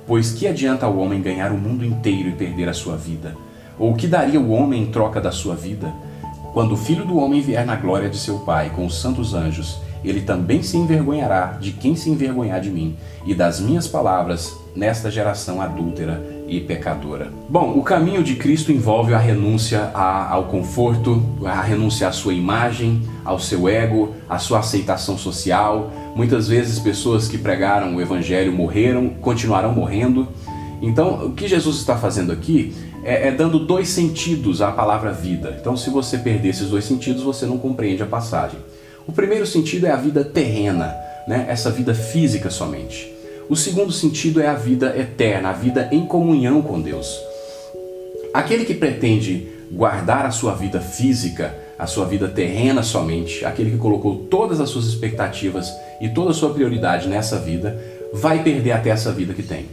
Pois 0.07 0.31
que 0.31 0.47
adianta 0.47 0.87
o 0.87 0.99
homem 0.99 1.21
ganhar 1.21 1.51
o 1.51 1.57
mundo 1.57 1.85
inteiro 1.85 2.29
e 2.29 2.33
perder 2.33 2.69
a 2.69 2.73
sua 2.73 2.95
vida? 2.95 3.35
Ou 3.77 3.91
o 3.91 3.95
que 3.95 4.07
daria 4.07 4.39
o 4.39 4.51
homem 4.51 4.83
em 4.83 4.91
troca 4.91 5.19
da 5.19 5.31
sua 5.31 5.55
vida? 5.55 5.93
Quando 6.53 6.73
o 6.73 6.77
filho 6.77 7.05
do 7.05 7.17
homem 7.17 7.41
vier 7.41 7.65
na 7.65 7.75
glória 7.75 8.09
de 8.09 8.17
seu 8.17 8.39
Pai 8.39 8.69
com 8.69 8.85
os 8.85 9.01
santos 9.01 9.33
anjos, 9.33 9.79
ele 10.03 10.21
também 10.21 10.61
se 10.61 10.77
envergonhará 10.77 11.57
de 11.59 11.71
quem 11.71 11.95
se 11.95 12.09
envergonhar 12.09 12.59
de 12.59 12.69
mim 12.69 12.95
e 13.25 13.33
das 13.33 13.59
minhas 13.59 13.87
palavras 13.87 14.53
nesta 14.75 15.09
geração 15.09 15.61
adúltera 15.61 16.21
e 16.47 16.59
pecadora. 16.59 17.31
Bom, 17.49 17.77
o 17.77 17.83
caminho 17.83 18.23
de 18.23 18.35
Cristo 18.35 18.71
envolve 18.71 19.13
a 19.13 19.17
renúncia 19.17 19.91
ao 19.93 20.45
conforto, 20.45 21.23
a 21.45 21.61
renúncia 21.61 22.07
à 22.07 22.11
sua 22.11 22.33
imagem, 22.33 23.01
ao 23.23 23.39
seu 23.39 23.67
ego, 23.67 24.13
à 24.29 24.37
sua 24.39 24.59
aceitação 24.59 25.17
social. 25.17 25.91
Muitas 26.15 26.47
vezes 26.47 26.79
pessoas 26.79 27.27
que 27.27 27.37
pregaram 27.37 27.95
o 27.95 28.01
evangelho 28.01 28.51
morreram, 28.51 29.09
continuarão 29.09 29.73
morrendo. 29.73 30.27
Então, 30.81 31.27
o 31.27 31.31
que 31.31 31.47
Jesus 31.47 31.77
está 31.77 31.97
fazendo 31.97 32.31
aqui 32.31 32.73
é, 33.03 33.29
é, 33.29 33.31
dando 33.31 33.59
dois 33.59 33.89
sentidos 33.89 34.61
à 34.61 34.71
palavra 34.71 35.11
vida. 35.11 35.57
Então, 35.59 35.75
se 35.77 35.89
você 35.89 36.17
perder 36.17 36.49
esses 36.49 36.69
dois 36.69 36.85
sentidos, 36.85 37.23
você 37.23 37.45
não 37.45 37.57
compreende 37.57 38.03
a 38.03 38.05
passagem. 38.05 38.59
O 39.07 39.11
primeiro 39.11 39.45
sentido 39.45 39.85
é 39.85 39.91
a 39.91 39.97
vida 39.97 40.23
terrena, 40.23 40.95
né? 41.27 41.45
essa 41.49 41.69
vida 41.69 41.93
física 41.93 42.49
somente. 42.49 43.13
O 43.49 43.55
segundo 43.55 43.91
sentido 43.91 44.41
é 44.41 44.47
a 44.47 44.53
vida 44.53 44.97
eterna, 44.97 45.49
a 45.49 45.53
vida 45.53 45.89
em 45.91 46.05
comunhão 46.05 46.61
com 46.61 46.79
Deus. 46.79 47.19
Aquele 48.33 48.63
que 48.63 48.73
pretende 48.73 49.47
guardar 49.69 50.25
a 50.25 50.31
sua 50.31 50.53
vida 50.53 50.79
física, 50.79 51.53
a 51.77 51.85
sua 51.85 52.05
vida 52.05 52.29
terrena 52.29 52.81
somente, 52.81 53.43
aquele 53.45 53.71
que 53.71 53.77
colocou 53.77 54.15
todas 54.29 54.61
as 54.61 54.69
suas 54.69 54.85
expectativas 54.85 55.69
e 55.99 56.07
toda 56.09 56.31
a 56.31 56.33
sua 56.33 56.53
prioridade 56.53 57.09
nessa 57.09 57.37
vida, 57.37 57.77
vai 58.13 58.41
perder 58.41 58.71
até 58.71 58.89
essa 58.89 59.11
vida 59.11 59.33
que 59.33 59.43
tem. 59.43 59.65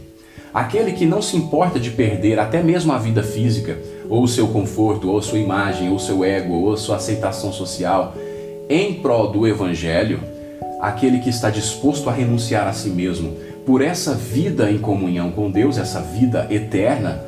Aquele 0.53 0.91
que 0.91 1.05
não 1.05 1.21
se 1.21 1.37
importa 1.37 1.79
de 1.79 1.91
perder 1.91 2.37
até 2.37 2.61
mesmo 2.61 2.91
a 2.91 2.97
vida 2.97 3.23
física, 3.23 3.77
ou 4.09 4.23
o 4.23 4.27
seu 4.27 4.49
conforto, 4.49 5.09
ou 5.09 5.17
a 5.17 5.21
sua 5.21 5.39
imagem, 5.39 5.89
ou 5.89 5.95
o 5.95 5.99
seu 5.99 6.25
ego, 6.25 6.53
ou 6.53 6.73
a 6.73 6.77
sua 6.77 6.97
aceitação 6.97 7.53
social, 7.53 8.13
em 8.71 8.93
prol 8.93 9.29
do 9.29 9.45
Evangelho, 9.45 10.21
aquele 10.79 11.19
que 11.19 11.29
está 11.29 11.49
disposto 11.49 12.09
a 12.09 12.13
renunciar 12.13 12.69
a 12.69 12.71
si 12.71 12.89
mesmo 12.89 13.35
por 13.65 13.81
essa 13.81 14.15
vida 14.15 14.71
em 14.71 14.77
comunhão 14.77 15.29
com 15.29 15.51
Deus, 15.51 15.77
essa 15.77 15.99
vida 15.99 16.47
eterna, 16.49 17.21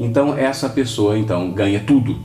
então 0.00 0.36
essa 0.36 0.70
pessoa 0.70 1.18
então 1.18 1.50
ganha 1.50 1.80
tudo. 1.86 2.18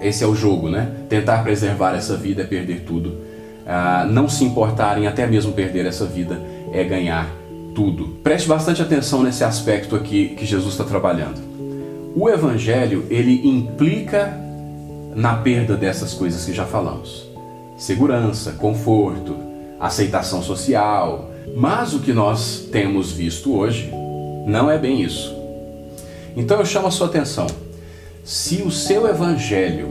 Esse 0.00 0.22
é 0.22 0.26
o 0.28 0.34
jogo, 0.34 0.70
né? 0.70 0.92
Tentar 1.08 1.42
preservar 1.42 1.96
essa 1.96 2.16
vida 2.16 2.42
é 2.42 2.46
perder 2.46 2.84
tudo. 2.84 3.18
Ah, 3.66 4.06
não 4.08 4.28
se 4.28 4.44
importarem 4.44 5.08
até 5.08 5.26
mesmo 5.26 5.52
perder 5.52 5.86
essa 5.86 6.06
vida 6.06 6.40
é 6.72 6.84
ganhar 6.84 7.28
tudo. 7.74 8.16
Preste 8.22 8.48
bastante 8.48 8.80
atenção 8.80 9.24
nesse 9.24 9.42
aspecto 9.42 9.96
aqui 9.96 10.36
que 10.38 10.46
Jesus 10.46 10.72
está 10.72 10.84
trabalhando. 10.84 11.40
O 12.14 12.28
Evangelho 12.30 13.04
ele 13.10 13.46
implica 13.46 14.38
na 15.14 15.34
perda 15.34 15.76
dessas 15.76 16.14
coisas 16.14 16.44
que 16.44 16.52
já 16.52 16.64
falamos 16.64 17.29
segurança, 17.80 18.52
conforto, 18.52 19.34
aceitação 19.80 20.42
social. 20.42 21.30
Mas 21.56 21.94
o 21.94 22.00
que 22.00 22.12
nós 22.12 22.68
temos 22.70 23.10
visto 23.10 23.56
hoje 23.56 23.90
não 24.46 24.70
é 24.70 24.78
bem 24.78 25.02
isso. 25.02 25.34
Então 26.36 26.58
eu 26.58 26.66
chamo 26.66 26.86
a 26.86 26.90
sua 26.90 27.06
atenção. 27.06 27.46
Se 28.22 28.62
o 28.62 28.70
seu 28.70 29.08
evangelho 29.08 29.88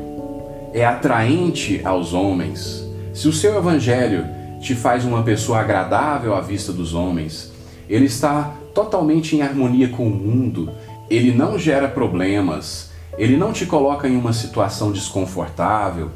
é 0.72 0.86
atraente 0.86 1.82
aos 1.84 2.14
homens, 2.14 2.88
se 3.12 3.28
o 3.28 3.34
seu 3.34 3.58
evangelho 3.58 4.26
te 4.62 4.76
faz 4.76 5.04
uma 5.04 5.24
pessoa 5.24 5.60
agradável 5.60 6.36
à 6.36 6.42
vista 6.42 6.72
dos 6.72 6.94
homens, 6.94 7.52
ele 7.90 8.06
está 8.06 8.54
totalmente 8.74 9.36
em 9.36 9.42
harmonia 9.42 9.90
com 9.90 10.06
o 10.06 10.12
mundo, 10.12 10.70
ele 11.10 11.34
não 11.34 11.58
gera 11.58 11.88
problemas, 11.88 12.92
ele 13.18 13.36
não 13.36 13.52
te 13.52 13.66
coloca 13.66 14.08
em 14.08 14.16
uma 14.16 14.32
situação 14.32 14.92
desconfortável, 14.92 16.12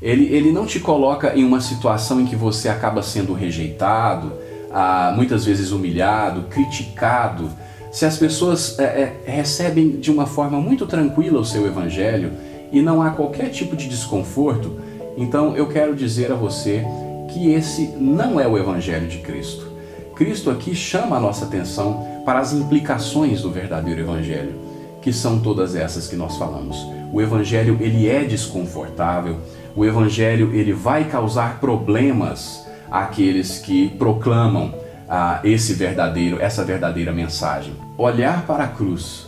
ele, 0.00 0.24
ele 0.34 0.52
não 0.52 0.66
te 0.66 0.78
coloca 0.78 1.34
em 1.34 1.44
uma 1.44 1.60
situação 1.60 2.20
em 2.20 2.26
que 2.26 2.36
você 2.36 2.68
acaba 2.68 3.02
sendo 3.02 3.32
rejeitado, 3.32 4.32
ah, 4.72 5.12
muitas 5.16 5.44
vezes 5.44 5.72
humilhado, 5.72 6.42
criticado. 6.50 7.50
Se 7.90 8.04
as 8.04 8.18
pessoas 8.18 8.78
é, 8.78 8.84
é, 8.84 9.30
recebem 9.30 9.92
de 9.92 10.10
uma 10.10 10.26
forma 10.26 10.60
muito 10.60 10.86
tranquila 10.86 11.40
o 11.40 11.44
seu 11.44 11.66
evangelho 11.66 12.32
e 12.70 12.82
não 12.82 13.00
há 13.00 13.10
qualquer 13.10 13.48
tipo 13.48 13.74
de 13.74 13.88
desconforto, 13.88 14.78
então 15.16 15.56
eu 15.56 15.66
quero 15.68 15.94
dizer 15.94 16.30
a 16.30 16.34
você 16.34 16.84
que 17.32 17.50
esse 17.50 17.94
não 17.98 18.38
é 18.38 18.46
o 18.46 18.58
evangelho 18.58 19.08
de 19.08 19.18
Cristo. 19.18 19.66
Cristo 20.14 20.50
aqui 20.50 20.74
chama 20.74 21.16
a 21.16 21.20
nossa 21.20 21.44
atenção 21.44 22.22
para 22.24 22.38
as 22.38 22.52
implicações 22.52 23.42
do 23.42 23.50
verdadeiro 23.50 24.00
evangelho, 24.00 24.54
que 25.00 25.12
são 25.12 25.38
todas 25.38 25.74
essas 25.74 26.08
que 26.08 26.16
nós 26.16 26.36
falamos. 26.36 26.76
O 27.12 27.20
evangelho 27.20 27.78
ele 27.80 28.08
é 28.08 28.24
desconfortável, 28.24 29.36
o 29.76 29.84
evangelho 29.84 30.54
ele 30.54 30.72
vai 30.72 31.04
causar 31.04 31.60
problemas 31.60 32.66
àqueles 32.90 33.58
que 33.58 33.90
proclamam 33.90 34.74
ah, 35.06 35.40
esse 35.44 35.74
verdadeiro, 35.74 36.40
essa 36.40 36.64
verdadeira 36.64 37.12
mensagem. 37.12 37.74
Olhar 37.98 38.46
para 38.46 38.64
a 38.64 38.68
cruz 38.68 39.26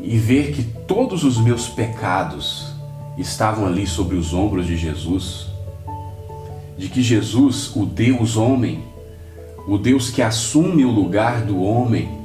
e 0.00 0.18
ver 0.18 0.52
que 0.52 0.64
todos 0.64 1.22
os 1.22 1.38
meus 1.38 1.68
pecados 1.68 2.72
estavam 3.16 3.66
ali 3.66 3.86
sobre 3.86 4.16
os 4.16 4.34
ombros 4.34 4.66
de 4.66 4.76
Jesus, 4.76 5.46
de 6.76 6.88
que 6.88 7.00
Jesus, 7.00 7.74
o 7.76 7.86
Deus 7.86 8.36
homem, 8.36 8.82
o 9.68 9.78
Deus 9.78 10.10
que 10.10 10.22
assume 10.22 10.84
o 10.84 10.90
lugar 10.90 11.42
do 11.42 11.62
homem, 11.62 12.18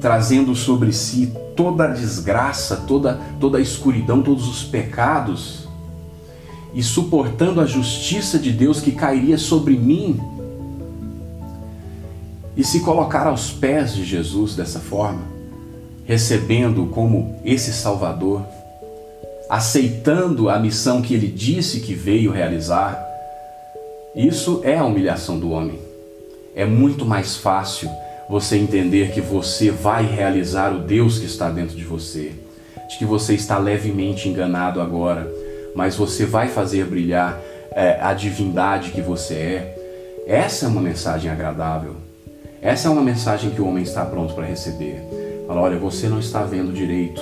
trazendo 0.00 0.54
sobre 0.56 0.92
si 0.92 1.32
toda 1.54 1.84
a 1.84 1.88
desgraça, 1.88 2.76
toda, 2.88 3.20
toda 3.38 3.58
a 3.58 3.60
escuridão, 3.60 4.20
todos 4.20 4.48
os 4.48 4.64
pecados, 4.64 5.65
e 6.76 6.82
suportando 6.82 7.62
a 7.62 7.64
justiça 7.64 8.38
de 8.38 8.52
Deus 8.52 8.82
que 8.82 8.92
cairia 8.92 9.38
sobre 9.38 9.74
mim, 9.74 10.20
e 12.54 12.62
se 12.62 12.80
colocar 12.80 13.26
aos 13.26 13.50
pés 13.50 13.94
de 13.94 14.04
Jesus 14.04 14.54
dessa 14.54 14.78
forma, 14.78 15.22
recebendo 16.04 16.86
como 16.86 17.40
esse 17.42 17.72
Salvador, 17.72 18.42
aceitando 19.48 20.50
a 20.50 20.58
missão 20.58 21.00
que 21.00 21.14
ele 21.14 21.28
disse 21.28 21.80
que 21.80 21.94
veio 21.94 22.30
realizar, 22.30 23.02
isso 24.14 24.60
é 24.62 24.76
a 24.76 24.84
humilhação 24.84 25.38
do 25.38 25.50
homem. 25.50 25.78
É 26.54 26.66
muito 26.66 27.06
mais 27.06 27.36
fácil 27.36 27.88
você 28.28 28.56
entender 28.56 29.12
que 29.12 29.20
você 29.20 29.70
vai 29.70 30.04
realizar 30.04 30.74
o 30.74 30.80
Deus 30.80 31.18
que 31.18 31.26
está 31.26 31.48
dentro 31.48 31.74
de 31.74 31.84
você. 31.84 32.32
de 32.88 32.98
que 32.98 33.04
você 33.04 33.34
está 33.34 33.58
levemente 33.58 34.28
enganado 34.28 34.80
agora, 34.80 35.28
mas 35.76 35.94
você 35.94 36.24
vai 36.24 36.48
fazer 36.48 36.86
brilhar 36.86 37.38
é, 37.70 37.98
a 38.00 38.14
divindade 38.14 38.92
que 38.92 39.02
você 39.02 39.34
é. 39.34 40.24
Essa 40.26 40.64
é 40.64 40.68
uma 40.68 40.80
mensagem 40.80 41.30
agradável. 41.30 41.96
Essa 42.62 42.88
é 42.88 42.90
uma 42.90 43.02
mensagem 43.02 43.50
que 43.50 43.60
o 43.60 43.68
homem 43.68 43.82
está 43.82 44.02
pronto 44.06 44.32
para 44.32 44.46
receber. 44.46 45.02
Fala, 45.46 45.60
olha, 45.60 45.78
você 45.78 46.08
não 46.08 46.18
está 46.18 46.42
vendo 46.44 46.72
direito. 46.72 47.20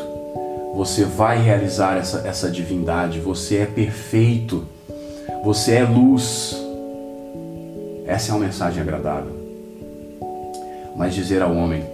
Você 0.76 1.04
vai 1.04 1.42
realizar 1.42 1.98
essa, 1.98 2.26
essa 2.26 2.48
divindade. 2.48 3.18
Você 3.18 3.56
é 3.56 3.66
perfeito. 3.66 4.64
Você 5.42 5.74
é 5.74 5.82
luz. 5.82 6.56
Essa 8.06 8.30
é 8.30 8.34
uma 8.36 8.46
mensagem 8.46 8.80
agradável. 8.80 9.32
Mas 10.94 11.12
dizer 11.12 11.42
ao 11.42 11.52
homem, 11.52 11.84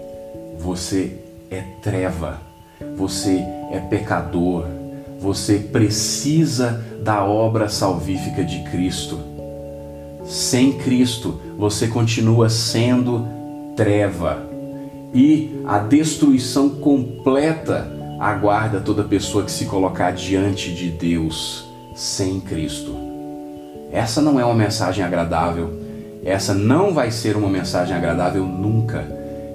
você 0.58 1.16
é 1.50 1.62
treva, 1.82 2.38
você 2.96 3.42
é 3.72 3.80
pecador, 3.88 4.66
você 5.20 5.58
precisa 5.58 6.82
da 7.02 7.22
obra 7.24 7.68
salvífica 7.68 8.42
de 8.42 8.62
Cristo. 8.70 9.18
Sem 10.24 10.72
Cristo, 10.72 11.40
você 11.58 11.86
continua 11.86 12.48
sendo 12.48 13.26
treva. 13.76 14.42
E 15.12 15.60
a 15.66 15.78
destruição 15.78 16.70
completa 16.70 17.90
aguarda 18.18 18.80
toda 18.80 19.02
pessoa 19.02 19.44
que 19.44 19.50
se 19.50 19.66
colocar 19.66 20.12
diante 20.12 20.74
de 20.74 20.90
Deus 20.90 21.66
sem 21.94 22.40
Cristo. 22.40 22.94
Essa 23.92 24.22
não 24.22 24.40
é 24.40 24.44
uma 24.44 24.54
mensagem 24.54 25.04
agradável. 25.04 25.78
Essa 26.24 26.54
não 26.54 26.94
vai 26.94 27.10
ser 27.10 27.36
uma 27.36 27.48
mensagem 27.48 27.94
agradável 27.94 28.44
nunca. 28.44 29.06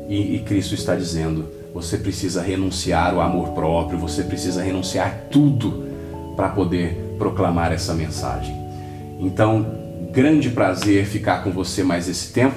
E, 0.09 0.35
e 0.35 0.39
Cristo 0.39 0.75
está 0.75 0.95
dizendo: 0.95 1.45
você 1.75 1.97
precisa 1.97 2.41
renunciar 2.41 3.13
o 3.13 3.19
amor 3.19 3.49
próprio, 3.49 3.99
você 3.99 4.23
precisa 4.23 4.63
renunciar 4.63 5.25
tudo 5.29 5.89
para 6.33 6.47
poder 6.47 7.17
proclamar 7.17 7.73
essa 7.73 7.93
mensagem. 7.93 8.55
Então, 9.19 9.65
grande 10.13 10.49
prazer 10.49 11.05
ficar 11.05 11.43
com 11.43 11.51
você 11.51 11.83
mais 11.83 12.07
esse 12.07 12.31
tempo. 12.31 12.55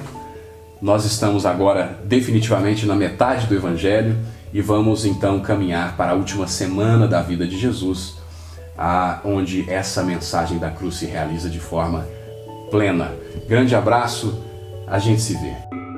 Nós 0.81 1.03
estamos 1.03 1.45
agora 1.45 1.99
definitivamente 2.05 2.85
na 2.85 2.95
metade 2.95 3.45
do 3.45 3.55
Evangelho 3.55 4.15
e 4.53 4.61
vamos 4.61 5.05
então 5.05 5.41
caminhar 5.41 5.97
para 5.97 6.11
a 6.11 6.15
última 6.15 6.47
semana 6.47 7.05
da 7.05 7.21
vida 7.21 7.45
de 7.45 7.59
Jesus, 7.59 8.15
onde 9.25 9.69
essa 9.69 10.01
mensagem 10.01 10.57
da 10.59 10.71
cruz 10.71 10.95
se 10.95 11.05
realiza 11.05 11.49
de 11.49 11.59
forma 11.59 12.07
plena. 12.71 13.11
Grande 13.49 13.75
abraço, 13.75 14.41
a 14.87 14.97
gente 14.97 15.19
se 15.19 15.33
vê. 15.33 15.88